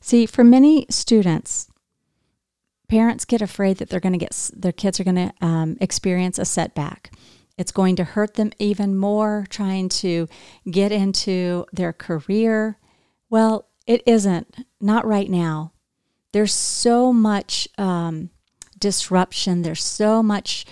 See, 0.00 0.26
for 0.26 0.42
many 0.42 0.86
students, 0.90 1.68
parents 2.88 3.24
get 3.24 3.40
afraid 3.40 3.76
that 3.78 3.88
they're 3.88 4.00
going 4.00 4.18
to 4.18 4.18
get 4.18 4.50
their 4.54 4.72
kids 4.72 4.98
are 4.98 5.04
going 5.04 5.28
to 5.28 5.32
um, 5.40 5.76
experience 5.80 6.38
a 6.38 6.44
setback. 6.44 7.12
It's 7.56 7.72
going 7.72 7.94
to 7.96 8.04
hurt 8.04 8.34
them 8.34 8.50
even 8.58 8.96
more 8.96 9.46
trying 9.48 9.88
to 9.90 10.28
get 10.68 10.90
into 10.90 11.66
their 11.72 11.92
career. 11.92 12.78
Well, 13.30 13.68
it 13.86 14.02
isn't, 14.06 14.66
not 14.80 15.06
right 15.06 15.30
now. 15.30 15.72
There's 16.32 16.52
so 16.52 17.12
much 17.12 17.68
um, 17.78 18.30
disruption, 18.84 19.62
there's 19.62 19.82
so 19.82 20.22
much 20.22 20.66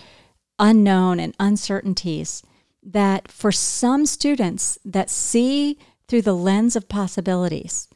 unknown 0.59 1.19
and 1.19 1.35
uncertainties 1.41 2.43
that 2.83 3.27
for 3.33 3.51
some 3.51 4.05
students 4.05 4.79
that 4.85 5.09
see 5.09 5.79
through 6.07 6.21
the 6.21 6.37
lens 6.37 6.77
of 6.77 6.91
possibilities, 6.91 7.89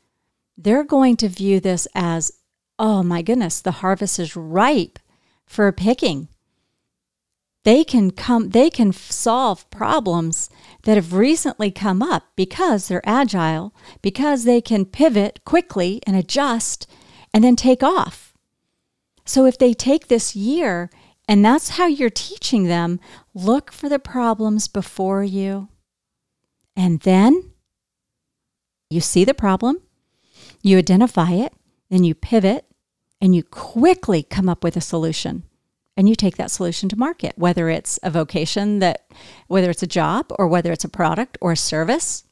they're 0.56 0.84
going 0.84 1.18
to 1.18 1.28
view 1.28 1.60
this 1.60 1.86
as, 1.94 2.32
oh 2.78 3.02
my 3.02 3.20
goodness, 3.20 3.60
the 3.60 3.82
harvest 3.82 4.18
is 4.18 4.34
ripe 4.34 4.98
for 5.44 5.70
picking. 5.70 6.28
They 7.64 7.84
can 7.84 8.10
come 8.10 8.50
they 8.50 8.70
can 8.70 8.92
solve 8.92 9.68
problems 9.68 10.48
that 10.84 10.96
have 10.96 11.12
recently 11.12 11.70
come 11.70 12.00
up 12.00 12.22
because 12.36 12.88
they're 12.88 13.06
agile, 13.06 13.74
because 14.00 14.44
they 14.44 14.62
can 14.62 14.86
pivot 14.86 15.40
quickly 15.44 16.00
and 16.06 16.16
adjust 16.16 16.86
and 17.34 17.44
then 17.44 17.54
take 17.56 17.82
off. 17.82 18.25
So 19.26 19.44
if 19.44 19.58
they 19.58 19.74
take 19.74 20.06
this 20.08 20.34
year 20.34 20.88
and 21.28 21.44
that's 21.44 21.70
how 21.70 21.86
you're 21.86 22.08
teaching 22.08 22.64
them, 22.64 23.00
look 23.34 23.72
for 23.72 23.88
the 23.88 23.98
problems 23.98 24.68
before 24.68 25.24
you. 25.24 25.68
And 26.76 27.00
then 27.00 27.52
you 28.88 29.00
see 29.00 29.24
the 29.24 29.34
problem, 29.34 29.82
you 30.62 30.78
identify 30.78 31.32
it, 31.32 31.52
then 31.90 32.04
you 32.04 32.14
pivot, 32.14 32.64
and 33.20 33.34
you 33.34 33.42
quickly 33.42 34.22
come 34.22 34.48
up 34.48 34.62
with 34.62 34.76
a 34.76 34.80
solution. 34.80 35.42
And 35.96 36.08
you 36.08 36.14
take 36.14 36.36
that 36.36 36.50
solution 36.50 36.90
to 36.90 36.96
market, 36.96 37.32
whether 37.36 37.70
it's 37.70 37.98
a 38.02 38.10
vocation 38.10 38.80
that, 38.80 39.10
whether 39.48 39.70
it's 39.70 39.82
a 39.82 39.86
job 39.86 40.26
or 40.38 40.46
whether 40.46 40.70
it's 40.70 40.84
a 40.84 40.90
product 40.90 41.38
or 41.40 41.52
a 41.52 41.56
service. 41.56 42.24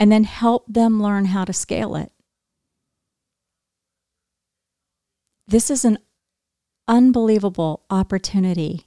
And 0.00 0.10
then 0.10 0.24
help 0.24 0.64
them 0.66 1.00
learn 1.00 1.26
how 1.26 1.44
to 1.44 1.52
scale 1.52 1.94
it. 1.94 2.10
This 5.48 5.70
is 5.70 5.84
an 5.84 5.98
unbelievable 6.88 7.84
opportunity 7.90 8.86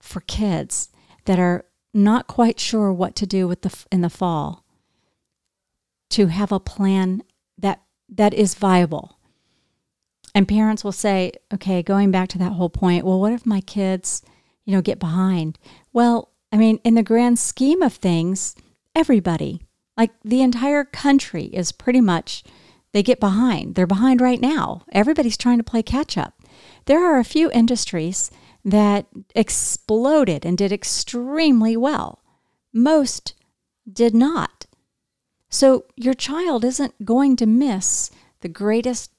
for 0.00 0.20
kids 0.20 0.90
that 1.24 1.38
are 1.38 1.64
not 1.92 2.26
quite 2.26 2.60
sure 2.60 2.92
what 2.92 3.14
to 3.16 3.26
do 3.26 3.48
with 3.48 3.62
the 3.62 3.84
in 3.90 4.00
the 4.00 4.10
fall 4.10 4.64
to 6.10 6.26
have 6.26 6.52
a 6.52 6.60
plan 6.60 7.22
that 7.58 7.82
that 8.08 8.34
is 8.34 8.54
viable. 8.54 9.18
And 10.34 10.48
parents 10.48 10.82
will 10.82 10.92
say, 10.92 11.32
okay, 11.52 11.82
going 11.82 12.10
back 12.10 12.28
to 12.30 12.38
that 12.38 12.52
whole 12.52 12.68
point, 12.70 13.04
well, 13.04 13.20
what 13.20 13.32
if 13.32 13.46
my 13.46 13.60
kids, 13.60 14.22
you 14.64 14.74
know, 14.74 14.82
get 14.82 14.98
behind? 14.98 15.58
Well, 15.92 16.32
I 16.52 16.56
mean, 16.56 16.78
in 16.84 16.94
the 16.94 17.02
grand 17.04 17.38
scheme 17.38 17.82
of 17.82 17.94
things, 17.94 18.56
everybody, 18.94 19.62
like 19.96 20.10
the 20.24 20.42
entire 20.42 20.84
country 20.84 21.44
is 21.44 21.72
pretty 21.72 22.00
much 22.00 22.42
they 22.94 23.02
get 23.02 23.18
behind. 23.18 23.74
They're 23.74 23.88
behind 23.88 24.20
right 24.20 24.40
now. 24.40 24.84
Everybody's 24.92 25.36
trying 25.36 25.58
to 25.58 25.64
play 25.64 25.82
catch 25.82 26.16
up. 26.16 26.40
There 26.86 27.04
are 27.04 27.18
a 27.18 27.24
few 27.24 27.50
industries 27.50 28.30
that 28.64 29.06
exploded 29.34 30.46
and 30.46 30.56
did 30.56 30.70
extremely 30.70 31.76
well. 31.76 32.22
Most 32.72 33.34
did 33.92 34.14
not. 34.14 34.66
So 35.50 35.86
your 35.96 36.14
child 36.14 36.64
isn't 36.64 37.04
going 37.04 37.34
to 37.36 37.46
miss 37.46 38.12
the 38.42 38.48
greatest, 38.48 39.10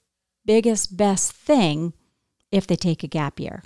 biggest, 0.45 0.95
best 0.95 1.33
thing 1.33 1.91
if 2.53 2.65
they 2.65 2.77
take 2.77 3.03
a 3.03 3.07
gap 3.07 3.41
year. 3.41 3.61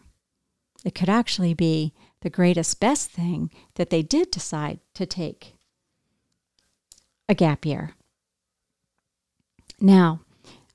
It 0.84 0.95
could 0.95 1.10
actually 1.10 1.54
be 1.54 1.93
the 2.22 2.32
greatest, 2.32 2.80
best 2.80 3.12
thing 3.12 3.52
that 3.76 3.91
they 3.91 4.02
did 4.02 4.32
decide 4.32 4.80
to 4.95 5.06
take 5.06 5.54
a 7.28 7.36
gap 7.36 7.63
year. 7.63 7.93
Now, 9.82 10.22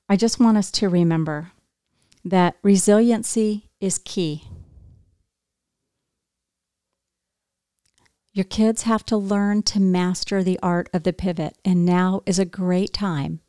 I 0.09 0.15
just 0.15 0.39
want 0.39 0.57
us 0.57 0.71
to 0.71 0.89
remember 0.89 1.51
that 2.23 2.57
resiliency 2.63 3.69
is 3.79 3.99
key. 3.99 4.43
Your 8.33 8.43
kids 8.43 8.81
have 8.83 9.05
to 9.05 9.15
learn 9.15 9.63
to 9.63 9.79
master 9.79 10.43
the 10.43 10.59
art 10.61 10.89
of 10.91 11.03
the 11.03 11.13
pivot, 11.13 11.57
and 11.63 11.85
now 11.85 12.21
is 12.25 12.37
a 12.37 12.45
great 12.45 12.91
time 12.93 13.39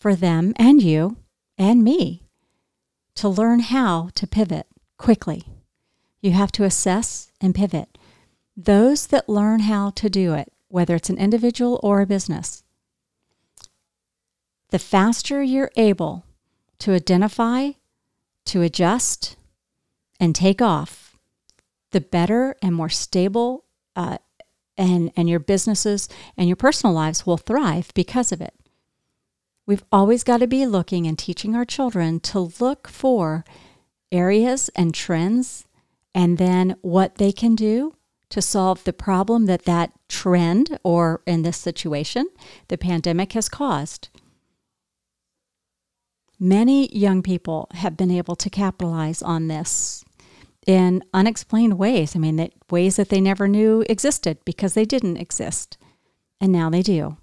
for 0.00 0.16
them 0.16 0.52
and 0.56 0.82
you 0.82 1.18
and 1.56 1.84
me 1.84 2.22
to 3.14 3.28
learn 3.28 3.60
how 3.60 4.10
to 4.14 4.26
pivot 4.26 4.66
quickly. 4.96 5.44
You 6.20 6.32
have 6.32 6.50
to 6.52 6.64
assess 6.64 7.30
and 7.40 7.54
pivot. 7.54 7.98
Those 8.56 9.06
that 9.08 9.28
learn 9.28 9.60
how 9.60 9.90
to 9.90 10.10
do 10.10 10.34
it, 10.34 10.52
whether 10.68 10.96
it's 10.96 11.10
an 11.10 11.18
individual 11.18 11.78
or 11.82 12.00
a 12.00 12.06
business, 12.06 12.64
the 14.70 14.78
faster 14.78 15.42
you're 15.42 15.70
able 15.76 16.24
to 16.78 16.92
identify 16.92 17.70
to 18.46 18.62
adjust 18.62 19.36
and 20.20 20.34
take 20.34 20.60
off, 20.62 21.16
the 21.90 22.00
better 22.00 22.56
and 22.62 22.74
more 22.74 22.88
stable 22.88 23.64
uh, 23.96 24.18
and, 24.76 25.10
and 25.16 25.28
your 25.28 25.40
businesses 25.40 26.08
and 26.36 26.48
your 26.48 26.56
personal 26.56 26.94
lives 26.94 27.26
will 27.26 27.36
thrive 27.36 27.90
because 27.94 28.32
of 28.32 28.40
it. 28.40 28.54
We've 29.66 29.84
always 29.92 30.24
got 30.24 30.38
to 30.38 30.46
be 30.46 30.66
looking 30.66 31.06
and 31.06 31.18
teaching 31.18 31.54
our 31.54 31.64
children 31.64 32.20
to 32.20 32.52
look 32.60 32.88
for 32.88 33.44
areas 34.10 34.70
and 34.74 34.94
trends 34.94 35.66
and 36.14 36.38
then 36.38 36.76
what 36.80 37.16
they 37.16 37.32
can 37.32 37.54
do 37.54 37.94
to 38.30 38.40
solve 38.40 38.84
the 38.84 38.92
problem 38.92 39.46
that 39.46 39.64
that 39.64 39.92
trend 40.08 40.78
or 40.82 41.22
in 41.26 41.42
this 41.42 41.58
situation 41.58 42.26
the 42.68 42.78
pandemic 42.78 43.32
has 43.34 43.48
caused 43.48 44.08
Many 46.40 46.94
young 46.96 47.22
people 47.22 47.68
have 47.72 47.96
been 47.96 48.10
able 48.10 48.36
to 48.36 48.50
capitalize 48.50 49.22
on 49.22 49.48
this 49.48 50.04
in 50.66 51.02
unexplained 51.12 51.78
ways. 51.78 52.14
I 52.14 52.18
mean, 52.18 52.36
that 52.36 52.52
ways 52.70 52.96
that 52.96 53.08
they 53.08 53.20
never 53.20 53.48
knew 53.48 53.84
existed 53.88 54.38
because 54.44 54.74
they 54.74 54.84
didn't 54.84 55.16
exist. 55.16 55.78
And 56.40 56.52
now 56.52 56.70
they 56.70 56.82
do. 56.82 57.16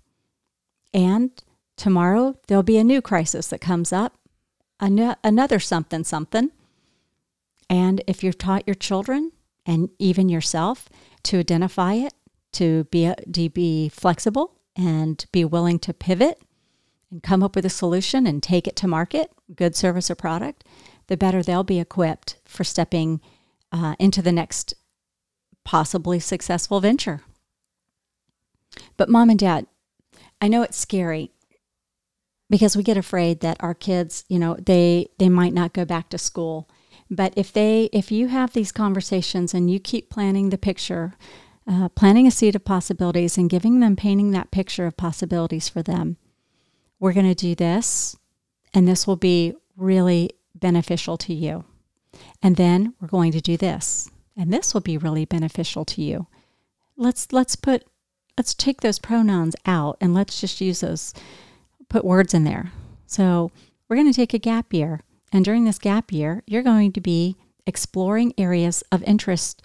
And 0.94 1.32
tomorrow 1.78 2.36
there'll 2.48 2.64
be 2.64 2.78
a 2.78 2.84
new 2.84 3.02
crisis 3.02 3.48
that 3.48 3.62
comes 3.62 3.94
up, 3.94 4.18
an- 4.80 5.16
another 5.24 5.60
something, 5.60 6.04
something. 6.04 6.52
And 7.70 8.02
if 8.08 8.24
you've 8.24 8.38
taught 8.38 8.68
your 8.68 8.76
children 8.76 9.32
and 9.66 9.90
even 9.98 10.28
yourself 10.28 10.90
to 11.24 11.40
identify 11.40 11.94
it, 11.94 12.14
to 12.54 12.86
be, 12.86 13.14
to 13.32 13.50
be 13.50 13.90
flexible 13.90 14.56
and 14.76 15.26
be 15.32 15.46
willing 15.46 15.80
to 15.80 15.94
pivot 15.94 16.42
and 17.12 17.24
come 17.24 17.44
up 17.44 17.56
with 17.56 17.66
a 17.66 17.70
solution 17.70 18.28
and 18.28 18.42
take 18.42 18.68
it 18.68 18.76
to 18.78 18.88
market, 18.88 19.32
good 19.56 19.76
service 19.76 20.10
or 20.10 20.16
product, 20.16 20.64
the 21.08 21.18
better 21.18 21.44
they'll 21.44 21.64
be 21.64 21.80
equipped 21.80 22.38
for 22.46 22.64
stepping 22.64 23.22
uh, 23.72 23.96
into 24.00 24.22
the 24.22 24.32
next 24.32 24.74
possibly 25.64 26.20
successful 26.20 26.80
venture. 26.80 27.22
But 28.98 29.10
mom 29.10 29.30
and 29.30 29.40
dad, 29.40 29.68
I 30.42 30.48
know 30.48 30.62
it's 30.62 30.78
scary 30.78 31.32
because 32.50 32.78
we 32.78 32.84
get 32.84 32.98
afraid 32.98 33.40
that 33.42 33.58
our 33.60 33.74
kids, 33.74 34.26
you 34.30 34.40
know, 34.40 34.56
they 34.56 35.08
they 35.18 35.30
might 35.30 35.54
not 35.54 35.74
go 35.74 35.86
back 35.86 36.10
to 36.10 36.18
school. 36.18 36.70
But 37.10 37.34
if 37.36 37.52
they 37.52 37.90
if 37.94 38.12
you 38.12 38.28
have 38.28 38.54
these 38.54 38.72
conversations 38.72 39.54
and 39.54 39.70
you 39.70 39.80
keep 39.80 40.10
planning 40.10 40.50
the 40.50 40.58
picture, 40.58 41.14
uh, 41.68 41.90
planting 41.90 42.28
a 42.28 42.32
seed 42.32 42.56
of 42.56 42.66
possibilities 42.66 43.38
and 43.38 43.50
giving 43.50 43.80
them 43.80 43.96
painting 43.96 44.32
that 44.32 44.52
picture 44.52 44.86
of 44.86 44.98
possibilities 44.98 45.70
for 45.70 45.82
them, 45.82 46.18
we're 47.00 47.14
going 47.14 47.28
to 47.28 47.36
do 47.36 47.56
this, 47.56 48.16
and 48.74 48.88
this 48.88 49.06
will 49.06 49.16
be 49.16 49.54
really 49.76 50.32
beneficial 50.54 51.18
to 51.18 51.34
you. 51.34 51.66
And 52.42 52.56
then 52.56 52.94
we're 53.00 53.08
going 53.08 53.32
to 53.34 53.42
do 53.42 53.58
this, 53.58 54.10
and 54.38 54.52
this 54.52 54.74
will 54.74 54.82
be 54.82 54.98
really 54.98 55.26
beneficial 55.26 55.86
to 55.86 56.02
you. 56.02 56.28
Let's 56.98 57.34
let's 57.34 57.56
put 57.56 57.84
let's 58.38 58.54
take 58.54 58.82
those 58.82 59.00
pronouns 59.00 59.56
out 59.66 59.98
and 60.00 60.14
let's 60.14 60.40
just 60.40 60.62
use 60.62 60.80
those 60.80 61.14
put 61.90 62.06
words 62.06 62.34
in 62.34 62.44
there. 62.44 62.72
So 63.06 63.52
we're 63.88 63.96
going 63.98 64.12
to 64.12 64.16
take 64.16 64.34
a 64.34 64.40
gap 64.40 64.74
year. 64.74 65.02
And 65.32 65.44
during 65.44 65.66
this 65.66 65.80
gap 65.80 66.12
year, 66.12 66.44
you're 66.48 66.64
going 66.64 66.92
to 66.94 67.02
be 67.02 67.36
exploring 67.68 68.34
areas 68.38 68.84
of 68.92 69.04
interest 69.04 69.62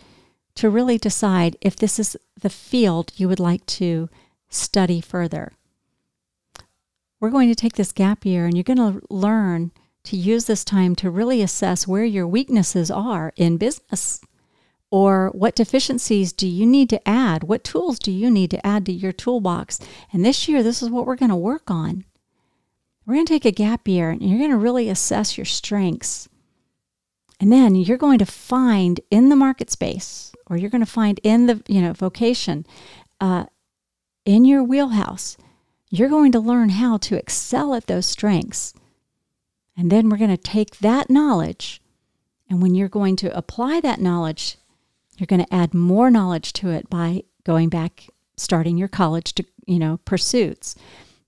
to 0.56 0.68
really 0.68 0.98
decide 0.98 1.56
if 1.60 1.76
this 1.76 1.98
is 1.98 2.16
the 2.40 2.50
field 2.50 3.12
you 3.16 3.28
would 3.28 3.40
like 3.40 3.64
to 3.66 4.08
study 4.48 5.00
further. 5.00 5.52
We're 7.20 7.30
going 7.30 7.50
to 7.50 7.54
take 7.54 7.74
this 7.74 7.92
gap 7.92 8.24
year 8.24 8.46
and 8.46 8.56
you're 8.56 8.64
going 8.64 8.78
to 8.78 9.02
learn 9.10 9.72
to 10.04 10.16
use 10.16 10.46
this 10.46 10.64
time 10.64 10.96
to 10.96 11.10
really 11.10 11.42
assess 11.42 11.86
where 11.86 12.04
your 12.04 12.26
weaknesses 12.26 12.90
are 12.90 13.34
in 13.36 13.58
business 13.58 14.22
or 14.90 15.28
what 15.34 15.54
deficiencies 15.54 16.32
do 16.32 16.48
you 16.48 16.66
need 16.66 16.88
to 16.90 17.08
add? 17.08 17.44
What 17.44 17.62
tools 17.62 17.98
do 17.98 18.10
you 18.10 18.30
need 18.30 18.50
to 18.52 18.66
add 18.66 18.86
to 18.86 18.92
your 18.92 19.12
toolbox? 19.12 19.78
And 20.12 20.24
this 20.24 20.48
year, 20.48 20.62
this 20.62 20.82
is 20.82 20.88
what 20.88 21.06
we're 21.06 21.14
going 21.14 21.30
to 21.30 21.36
work 21.36 21.70
on. 21.70 22.04
We're 23.04 23.14
going 23.14 23.26
to 23.26 23.32
take 23.32 23.44
a 23.44 23.52
gap 23.52 23.86
year 23.86 24.10
and 24.10 24.22
you're 24.22 24.38
going 24.38 24.50
to 24.50 24.56
really 24.56 24.88
assess 24.88 25.36
your 25.36 25.44
strengths. 25.44 26.28
And 27.38 27.52
then 27.52 27.74
you're 27.74 27.98
going 27.98 28.18
to 28.18 28.26
find 28.26 29.00
in 29.10 29.28
the 29.28 29.36
market 29.36 29.70
space 29.70 30.32
or 30.46 30.56
you're 30.56 30.70
going 30.70 30.84
to 30.84 30.90
find 30.90 31.20
in 31.22 31.46
the 31.46 31.62
you 31.68 31.80
know 31.80 31.92
vocation 31.92 32.66
uh, 33.20 33.46
in 34.24 34.44
your 34.44 34.62
wheelhouse 34.62 35.36
you're 35.90 36.08
going 36.08 36.32
to 36.32 36.40
learn 36.40 36.70
how 36.70 36.96
to 36.96 37.16
excel 37.16 37.74
at 37.74 37.86
those 37.86 38.06
strengths 38.06 38.72
and 39.76 39.90
then 39.90 40.08
we're 40.08 40.16
going 40.16 40.30
to 40.30 40.36
take 40.36 40.78
that 40.78 41.10
knowledge 41.10 41.82
and 42.48 42.62
when 42.62 42.74
you're 42.74 42.88
going 42.88 43.16
to 43.16 43.36
apply 43.36 43.80
that 43.80 44.00
knowledge 44.00 44.56
you're 45.20 45.26
going 45.26 45.44
to 45.44 45.54
add 45.54 45.74
more 45.74 46.10
knowledge 46.10 46.52
to 46.54 46.70
it 46.70 46.88
by 46.88 47.24
going 47.44 47.68
back, 47.68 48.08
starting 48.38 48.78
your 48.78 48.88
college 48.88 49.34
to, 49.34 49.44
you 49.66 49.78
know, 49.78 50.00
pursuits 50.06 50.74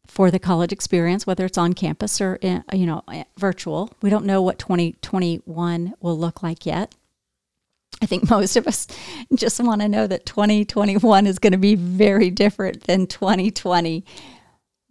for 0.06 0.30
the 0.30 0.38
college 0.38 0.72
experience, 0.72 1.26
whether 1.26 1.44
it's 1.44 1.58
on 1.58 1.74
campus 1.74 2.18
or, 2.20 2.36
in, 2.36 2.64
you 2.72 2.86
know, 2.86 3.02
eh, 3.12 3.24
virtual. 3.36 3.92
We 4.00 4.08
don't 4.08 4.24
know 4.24 4.40
what 4.40 4.58
2021 4.58 5.92
will 6.00 6.18
look 6.18 6.42
like 6.42 6.64
yet. 6.64 6.94
I 8.00 8.06
think 8.06 8.30
most 8.30 8.56
of 8.56 8.66
us 8.66 8.86
just 9.34 9.60
want 9.60 9.82
to 9.82 9.88
know 9.88 10.06
that 10.06 10.24
2021 10.24 11.26
is 11.26 11.38
going 11.38 11.52
to 11.52 11.58
be 11.58 11.74
very 11.74 12.30
different 12.30 12.84
than 12.84 13.06
2020. 13.06 14.06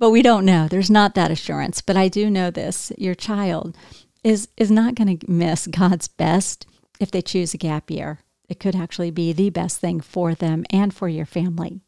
But 0.02 0.10
we 0.10 0.22
don't 0.22 0.44
know. 0.44 0.68
There's 0.68 0.92
not 0.92 1.16
that 1.16 1.32
assurance. 1.32 1.82
But 1.82 1.96
I 1.96 2.10
do 2.10 2.30
know 2.30 2.52
this 2.52 2.92
your 2.98 3.16
child 3.16 3.78
is, 4.22 4.50
is 4.58 4.70
not 4.70 4.96
going 4.96 5.18
to 5.18 5.32
miss 5.32 5.66
God's 5.68 6.10
best 6.10 6.66
if 7.00 7.10
they 7.10 7.22
choose 7.22 7.54
a 7.54 7.58
gap 7.58 7.90
year 7.90 8.20
it 8.52 8.60
could 8.60 8.76
actually 8.76 9.12
be 9.12 9.32
the 9.32 9.50
best 9.50 9.80
thing 9.80 10.02
for 10.02 10.36
them 10.36 10.66
and 10.70 10.94
for 10.94 11.08
your 11.08 11.26
family. 11.26 11.80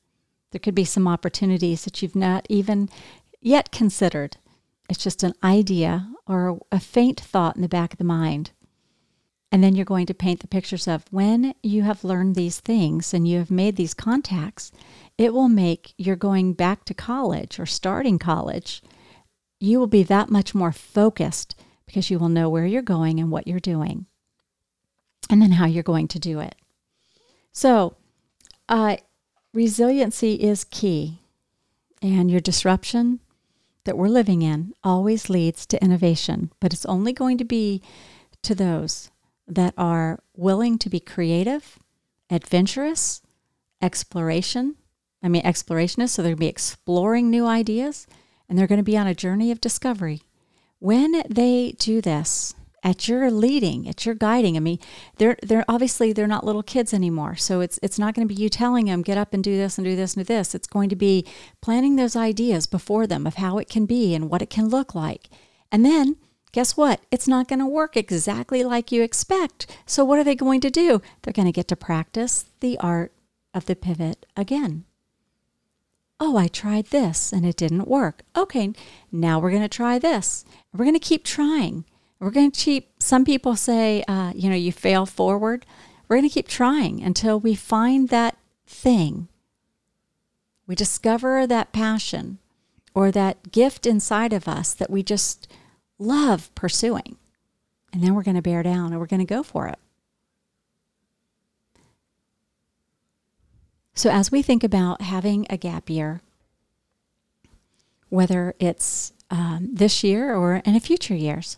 There 0.52 0.60
could 0.60 0.74
be 0.74 0.86
some 0.86 1.10
opportunities 1.10 1.84
that 1.84 2.02
you've 2.02 2.16
not 2.16 2.48
even 2.48 2.88
yet 3.42 3.70
considered. 3.74 4.38
It's 4.88 5.04
just 5.04 5.24
an 5.24 5.34
idea 5.44 6.08
or 6.26 6.62
a 6.72 6.80
faint 6.80 7.20
thought 7.20 7.58
in 7.58 7.62
the 7.62 7.68
back 7.68 7.92
of 7.92 7.98
the 7.98 8.06
mind. 8.06 8.52
And 9.52 9.62
then 9.62 9.76
you're 9.76 9.84
going 9.84 10.06
to 10.06 10.14
paint 10.14 10.40
the 10.40 10.48
pictures 10.48 10.88
of 10.88 11.04
when 11.12 11.54
you 11.62 11.82
have 11.82 12.06
learned 12.06 12.36
these 12.36 12.62
things 12.62 13.14
and 13.14 13.28
you 13.28 13.40
have 13.40 13.52
made 13.52 13.76
these 13.76 13.94
contacts, 13.94 14.72
it 15.18 15.34
will 15.34 15.50
make 15.50 15.94
your 15.98 16.16
going 16.16 16.54
back 16.54 16.86
to 16.86 16.94
college 16.94 17.60
or 17.60 17.66
starting 17.66 18.20
college, 18.20 18.82
you 19.60 19.80
will 19.80 19.88
be 19.88 20.04
that 20.04 20.30
much 20.30 20.56
more 20.56 20.72
focused 20.72 21.56
because 21.86 22.10
you 22.10 22.20
will 22.20 22.30
know 22.30 22.50
where 22.50 22.66
you're 22.66 22.82
going 22.82 23.20
and 23.20 23.30
what 23.30 23.48
you're 23.48 23.60
doing 23.60 24.06
and 25.30 25.42
then 25.42 25.52
how 25.52 25.66
you're 25.66 25.84
going 25.84 26.08
to 26.10 26.20
do 26.20 26.40
it. 26.40 26.56
So, 27.52 27.96
uh, 28.68 28.98
resiliency 29.54 30.36
is 30.36 30.64
key, 30.64 31.20
and 32.02 32.30
your 32.30 32.40
disruption 32.40 33.20
that 33.86 33.98
we're 33.98 34.08
living 34.08 34.42
in 34.42 34.74
always 34.84 35.30
leads 35.30 35.66
to 35.68 35.84
innovation, 35.84 36.52
but 36.60 36.74
it's 36.74 36.86
only 36.86 37.14
going 37.14 37.38
to 37.38 37.46
be 37.46 37.82
to 38.42 38.56
those 38.56 39.12
that 39.48 39.74
are 39.78 40.20
willing 40.36 40.78
to 40.80 40.90
be 40.90 41.00
creative, 41.00 41.78
adventurous, 42.30 43.22
exploration. 43.82 44.76
I 45.24 45.30
mean, 45.30 45.44
explorationists, 45.44 46.10
so 46.10 46.22
they're 46.22 46.32
going 46.32 46.38
to 46.38 46.42
be 46.42 46.48
exploring 46.48 47.30
new 47.30 47.48
ideas 47.48 48.06
and 48.50 48.60
they're 48.60 48.68
going 48.68 48.78
to 48.78 48.84
be 48.84 48.98
on 48.98 49.08
a 49.08 49.16
journey 49.16 49.52
of 49.52 49.62
discovery. 49.62 50.22
When 50.80 51.24
they 51.30 51.76
do 51.80 52.02
this, 52.02 52.54
at 52.84 53.08
your 53.08 53.32
leading, 53.32 53.88
at 53.88 54.06
your 54.06 54.14
guiding. 54.14 54.58
I 54.58 54.60
mean, 54.60 54.78
they're 55.18 55.38
they're 55.42 55.66
obviously 55.68 56.12
they're 56.12 56.28
not 56.28 56.46
little 56.46 56.64
kids 56.64 56.94
anymore. 56.94 57.36
So 57.36 57.62
it's 57.62 57.80
it's 57.82 57.98
not 57.98 58.14
going 58.14 58.28
to 58.28 58.34
be 58.34 58.40
you 58.40 58.50
telling 58.50 58.86
them 58.86 59.02
get 59.02 59.18
up 59.18 59.34
and 59.34 59.44
do 59.44 59.56
this 59.56 59.78
and 59.78 59.86
do 59.86 59.96
this 59.96 60.16
and 60.16 60.26
do 60.26 60.34
this. 60.34 60.54
It's 60.54 60.68
going 60.68 60.90
to 60.90 60.96
be 60.96 61.26
planting 61.62 61.96
those 61.96 62.16
ideas 62.16 62.68
before 62.68 63.08
them 63.08 63.26
of 63.26 63.36
how 63.36 63.58
it 63.58 63.70
can 63.70 63.86
be 63.86 64.14
and 64.14 64.30
what 64.30 64.42
it 64.42 64.50
can 64.50 64.68
look 64.68 64.94
like. 64.94 65.30
And 65.72 65.86
then 65.86 66.18
guess 66.52 66.76
what? 66.76 67.00
It's 67.10 67.28
not 67.28 67.48
going 67.48 67.60
to 67.60 67.66
work 67.66 67.96
exactly 67.96 68.64
like 68.64 68.92
you 68.92 69.02
expect. 69.02 69.66
So 69.86 70.04
what 70.04 70.20
are 70.20 70.24
they 70.24 70.36
going 70.36 70.62
to 70.62 70.70
do? 70.70 71.02
They're 71.22 71.34
going 71.34 71.48
to 71.48 71.52
get 71.52 71.70
to 71.70 71.76
practice 71.76 72.46
the 72.60 72.78
art 72.80 73.14
of 73.54 73.66
the 73.66 73.76
pivot 73.76 74.26
again. 74.36 74.84
Oh, 76.26 76.38
I 76.38 76.48
tried 76.48 76.86
this 76.86 77.34
and 77.34 77.46
it 77.46 77.58
didn't 77.58 77.86
work. 77.86 78.22
Okay, 78.34 78.72
now 79.12 79.40
we're 79.40 79.50
going 79.50 79.62
to 79.62 79.68
try 79.68 80.00
this. 80.00 80.46
We're 80.72 80.86
going 80.86 80.96
to 80.96 81.00
keep 81.00 81.26
trying. 81.26 81.84
We're 82.18 82.32
going 82.32 82.50
to 82.50 82.58
keep, 82.58 82.92
some 83.04 83.26
people 83.26 83.58
say, 83.58 84.06
uh, 84.08 84.32
you 84.34 84.50
know, 84.50 84.56
you 84.56 84.72
fail 84.72 85.06
forward. 85.06 85.66
We're 86.08 86.16
going 86.16 86.30
to 86.30 86.34
keep 86.34 86.48
trying 86.48 87.04
until 87.04 87.42
we 87.42 87.56
find 87.56 88.08
that 88.08 88.38
thing. 88.66 89.28
We 90.66 90.76
discover 90.76 91.46
that 91.46 91.74
passion 91.74 92.38
or 92.96 93.12
that 93.12 93.52
gift 93.52 93.86
inside 93.86 94.32
of 94.32 94.48
us 94.48 94.74
that 94.74 94.90
we 94.90 95.04
just 95.04 95.52
love 96.00 96.56
pursuing. 96.56 97.18
And 97.92 98.02
then 98.02 98.16
we're 98.16 98.24
going 98.24 98.38
to 98.38 98.42
bear 98.42 98.64
down 98.64 98.94
and 98.94 99.00
we're 99.02 99.08
going 99.08 99.20
to 99.20 99.26
go 99.26 99.44
for 99.44 99.68
it. 99.68 99.78
So, 103.96 104.10
as 104.10 104.32
we 104.32 104.42
think 104.42 104.64
about 104.64 105.02
having 105.02 105.46
a 105.50 105.58
gap 105.58 105.90
year, 105.90 106.22
whether 108.10 108.56
it's 108.60 109.14
um, 109.30 109.70
this 109.72 110.04
year 110.04 110.36
or 110.36 110.58
in 110.58 110.80
future 110.80 111.16
years, 111.16 111.58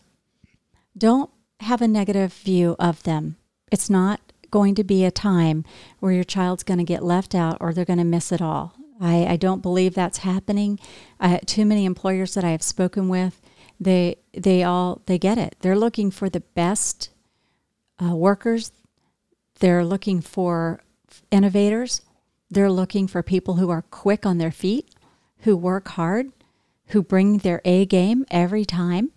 don't 0.97 1.29
have 1.61 1.81
a 1.81 1.87
negative 1.87 2.33
view 2.33 2.75
of 2.79 3.03
them. 3.03 3.37
It's 3.71 3.89
not 3.89 4.19
going 4.51 4.75
to 4.75 4.83
be 4.83 5.03
a 5.03 5.11
time 5.11 5.63
where 5.99 6.11
your 6.11 6.23
child's 6.23 6.63
going 6.63 6.77
to 6.77 6.83
get 6.83 7.03
left 7.03 7.35
out 7.35 7.57
or 7.59 7.73
they're 7.73 7.85
going 7.85 7.99
to 7.99 8.05
miss 8.05 8.31
it 8.31 8.41
all. 8.41 8.73
I, 9.01 9.25
I 9.25 9.35
don't 9.35 9.61
believe 9.61 9.93
that's 9.93 10.19
happening. 10.19 10.79
Too 11.45 11.65
many 11.65 11.85
employers 11.85 12.33
that 12.33 12.43
I 12.43 12.51
have 12.51 12.63
spoken 12.63 13.09
with, 13.09 13.41
they 13.79 14.17
they 14.33 14.63
all 14.63 15.01
they 15.05 15.17
get 15.17 15.37
it. 15.37 15.55
They're 15.59 15.77
looking 15.77 16.11
for 16.11 16.29
the 16.29 16.39
best 16.39 17.09
uh, 18.01 18.15
workers. 18.15 18.71
They're 19.59 19.83
looking 19.83 20.21
for 20.21 20.81
innovators. 21.31 22.01
They're 22.49 22.71
looking 22.71 23.07
for 23.07 23.23
people 23.23 23.55
who 23.55 23.69
are 23.69 23.81
quick 23.81 24.25
on 24.25 24.37
their 24.37 24.51
feet, 24.51 24.89
who 25.39 25.57
work 25.57 25.89
hard, 25.89 26.31
who 26.87 27.01
bring 27.01 27.39
their 27.39 27.61
A 27.65 27.85
game 27.85 28.25
every 28.29 28.65
time. 28.65 29.11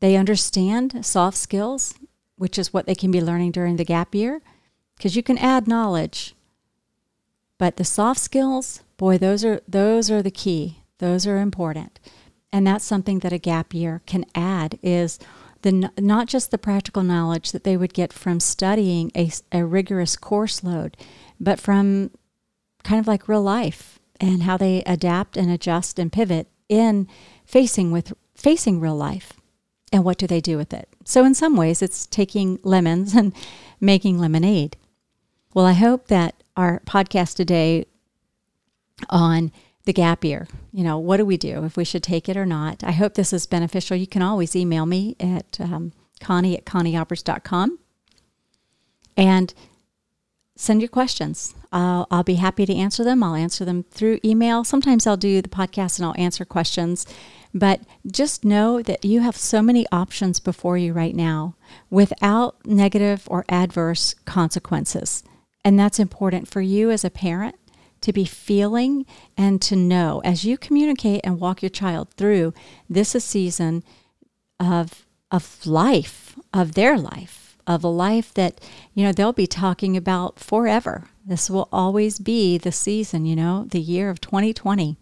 They 0.00 0.16
understand 0.16 1.04
soft 1.06 1.36
skills, 1.36 1.94
which 2.36 2.58
is 2.58 2.72
what 2.72 2.86
they 2.86 2.94
can 2.94 3.10
be 3.10 3.20
learning 3.20 3.52
during 3.52 3.76
the 3.76 3.84
gap 3.84 4.14
year, 4.14 4.42
because 4.96 5.16
you 5.16 5.22
can 5.22 5.38
add 5.38 5.68
knowledge. 5.68 6.34
But 7.58 7.76
the 7.76 7.84
soft 7.84 8.20
skills, 8.20 8.82
boy, 8.96 9.18
those 9.18 9.44
are 9.44 9.60
those 9.68 10.10
are 10.10 10.22
the 10.22 10.30
key. 10.30 10.82
Those 10.98 11.26
are 11.26 11.38
important. 11.38 12.00
And 12.52 12.66
that's 12.66 12.84
something 12.84 13.20
that 13.20 13.32
a 13.32 13.38
gap 13.38 13.74
year 13.74 14.02
can 14.06 14.24
add 14.34 14.78
is 14.82 15.18
the 15.62 15.90
not 15.98 16.28
just 16.28 16.50
the 16.50 16.58
practical 16.58 17.02
knowledge 17.02 17.52
that 17.52 17.64
they 17.64 17.76
would 17.76 17.94
get 17.94 18.12
from 18.12 18.38
studying 18.38 19.10
a, 19.16 19.30
a 19.50 19.64
rigorous 19.64 20.16
course 20.16 20.62
load, 20.62 20.96
but 21.44 21.60
from 21.60 22.10
kind 22.82 23.00
of 23.00 23.06
like 23.06 23.28
real 23.28 23.42
life 23.42 23.98
and 24.20 24.44
how 24.44 24.56
they 24.56 24.82
adapt 24.86 25.36
and 25.36 25.50
adjust 25.50 25.98
and 25.98 26.12
pivot 26.12 26.48
in 26.68 27.08
facing 27.44 27.90
with 27.90 28.12
facing 28.34 28.80
real 28.80 28.96
life 28.96 29.34
and 29.92 30.04
what 30.04 30.18
do 30.18 30.26
they 30.26 30.40
do 30.40 30.56
with 30.56 30.72
it? 30.72 30.88
So, 31.04 31.24
in 31.24 31.34
some 31.34 31.56
ways, 31.56 31.80
it's 31.80 32.06
taking 32.06 32.58
lemons 32.64 33.14
and 33.14 33.32
making 33.80 34.18
lemonade. 34.18 34.76
Well, 35.54 35.66
I 35.66 35.72
hope 35.72 36.08
that 36.08 36.42
our 36.56 36.80
podcast 36.80 37.36
today 37.36 37.86
on 39.08 39.52
the 39.84 39.92
gap 39.92 40.24
year, 40.24 40.48
you 40.72 40.82
know, 40.82 40.98
what 40.98 41.18
do 41.18 41.24
we 41.24 41.36
do 41.36 41.64
if 41.64 41.76
we 41.76 41.84
should 41.84 42.02
take 42.02 42.28
it 42.28 42.36
or 42.36 42.46
not? 42.46 42.82
I 42.82 42.90
hope 42.92 43.14
this 43.14 43.32
is 43.32 43.46
beneficial. 43.46 43.96
You 43.96 44.06
can 44.06 44.22
always 44.22 44.56
email 44.56 44.86
me 44.86 45.14
at 45.20 45.60
um, 45.60 45.92
Connie 46.20 46.56
at 46.56 46.64
ConnieAlbers.com 46.64 47.78
and 49.16 49.54
send 50.56 50.80
your 50.80 50.88
questions. 50.88 51.54
I'll, 51.72 52.06
I'll 52.10 52.22
be 52.22 52.34
happy 52.34 52.66
to 52.66 52.74
answer 52.74 53.02
them. 53.02 53.22
I'll 53.22 53.34
answer 53.34 53.64
them 53.64 53.84
through 53.90 54.20
email. 54.24 54.64
Sometimes 54.64 55.06
I'll 55.06 55.16
do 55.16 55.42
the 55.42 55.48
podcast 55.48 55.98
and 55.98 56.06
I'll 56.06 56.14
answer 56.16 56.44
questions 56.44 57.06
but 57.54 57.82
just 58.10 58.44
know 58.44 58.82
that 58.82 59.04
you 59.04 59.20
have 59.20 59.36
so 59.36 59.62
many 59.62 59.86
options 59.92 60.40
before 60.40 60.76
you 60.76 60.92
right 60.92 61.14
now 61.14 61.54
without 61.88 62.66
negative 62.66 63.22
or 63.30 63.44
adverse 63.48 64.14
consequences. 64.24 65.22
And 65.64 65.78
that's 65.78 66.00
important 66.00 66.48
for 66.48 66.60
you 66.60 66.90
as 66.90 67.04
a 67.04 67.10
parent 67.10 67.54
to 68.00 68.12
be 68.12 68.24
feeling 68.24 69.06
and 69.36 69.62
to 69.62 69.76
know 69.76 70.20
as 70.24 70.44
you 70.44 70.58
communicate 70.58 71.20
and 71.22 71.40
walk 71.40 71.62
your 71.62 71.70
child 71.70 72.12
through 72.16 72.52
this 72.90 73.14
a 73.14 73.20
season 73.20 73.84
of 74.58 75.06
of 75.30 75.66
life, 75.66 76.38
of 76.52 76.74
their 76.74 76.96
life, 76.96 77.43
of 77.66 77.84
a 77.84 77.88
life 77.88 78.32
that, 78.34 78.60
you 78.94 79.04
know, 79.04 79.12
they'll 79.12 79.32
be 79.32 79.46
talking 79.46 79.96
about 79.96 80.38
forever. 80.38 81.04
This 81.24 81.48
will 81.48 81.68
always 81.72 82.18
be 82.18 82.58
the 82.58 82.72
season, 82.72 83.24
you 83.24 83.36
know, 83.36 83.66
the 83.70 83.80
year 83.80 84.10
of 84.10 84.20
2020. 84.20 84.96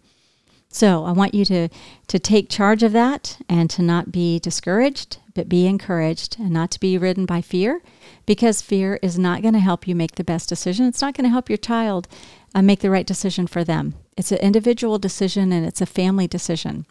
So 0.69 1.05
I 1.05 1.11
want 1.11 1.35
you 1.35 1.45
to, 1.45 1.69
to 2.07 2.19
take 2.19 2.49
charge 2.49 2.81
of 2.81 2.93
that 2.93 3.37
and 3.47 3.69
to 3.69 3.83
not 3.83 4.11
be 4.11 4.39
discouraged, 4.39 5.17
but 5.35 5.47
be 5.47 5.67
encouraged 5.67 6.39
and 6.39 6.49
not 6.49 6.71
to 6.71 6.79
be 6.79 6.97
ridden 6.97 7.27
by 7.27 7.41
fear 7.41 7.81
because 8.25 8.61
fear 8.63 8.99
is 9.03 9.19
not 9.19 9.43
going 9.43 9.53
to 9.53 9.59
help 9.59 9.87
you 9.87 9.95
make 9.95 10.15
the 10.15 10.23
best 10.23 10.49
decision. 10.49 10.87
It's 10.87 11.01
not 11.01 11.13
going 11.15 11.25
to 11.25 11.29
help 11.29 11.47
your 11.47 11.57
child 11.57 12.07
uh, 12.55 12.63
make 12.63 12.79
the 12.79 12.89
right 12.89 13.05
decision 13.05 13.45
for 13.45 13.63
them. 13.63 13.93
It's 14.17 14.31
an 14.31 14.39
individual 14.39 14.97
decision 14.97 15.51
and 15.51 15.63
it's 15.63 15.81
a 15.81 15.85
family 15.85 16.27
decision. 16.27 16.87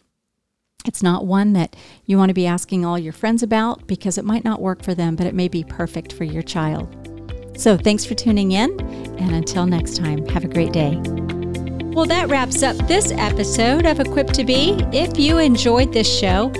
It's 0.85 1.03
not 1.03 1.27
one 1.27 1.53
that 1.53 1.77
you 2.07 2.19
want 2.19 2.31
to 2.31 2.35
be 2.35 2.47
asking 2.47 2.85
all 2.85 2.99
your 2.99 3.13
friends 3.13 3.43
about 3.43 3.87
because 3.87 4.19
it 4.19 4.25
might 4.25 4.45
not 4.45 4.61
work 4.61 4.83
for 4.83 4.95
them, 4.95 5.17
but 5.17 5.27
it 5.27 5.35
may 5.35 5.49
be 5.49 5.65
perfect 5.65 6.13
for 6.13 6.25
your 6.25 6.43
child. 6.43 6.97
So 7.57 7.77
thanks 7.77 8.05
for 8.05 8.15
tuning 8.15 8.53
in, 8.53 8.81
and 9.19 9.35
until 9.35 9.67
next 9.67 9.97
time, 9.97 10.27
have 10.29 10.45
a 10.45 10.49
great 10.49 10.73
day. 10.73 10.97
Well, 11.95 12.07
that 12.07 12.29
wraps 12.31 12.63
up 12.63 12.77
this 12.89 13.13
episode 13.13 13.85
of 13.85 14.01
Equipped 14.01 14.35
to 14.35 14.45
Be. 14.45 14.73
If 14.93 15.19
you 15.19 15.39
enjoyed 15.39 15.93
this 15.93 16.11
show, 16.11 16.51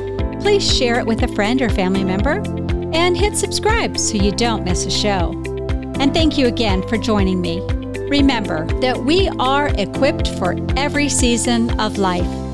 please 0.41 0.77
share 0.77 0.99
it 0.99 1.07
with 1.07 1.23
a 1.23 1.35
friend 1.35 1.63
or 1.63 1.71
family 1.71 2.05
member 2.05 2.43
and 2.93 3.17
hit 3.17 3.37
subscribe 3.37 3.99
so 3.99 4.19
you 4.19 4.31
don't 4.31 4.65
miss 4.65 4.85
a 4.85 4.91
show. 4.91 5.31
And 5.99 6.13
thank 6.13 6.37
you 6.37 6.47
again 6.47 6.87
for 6.87 6.99
joining 6.99 7.41
me. 7.41 7.61
Remember 8.11 8.67
that 8.81 9.05
we 9.05 9.29
are 9.39 9.69
equipped 9.79 10.29
for 10.39 10.55
every 10.77 11.09
season 11.09 11.71
of 11.81 11.97
life. 11.97 12.52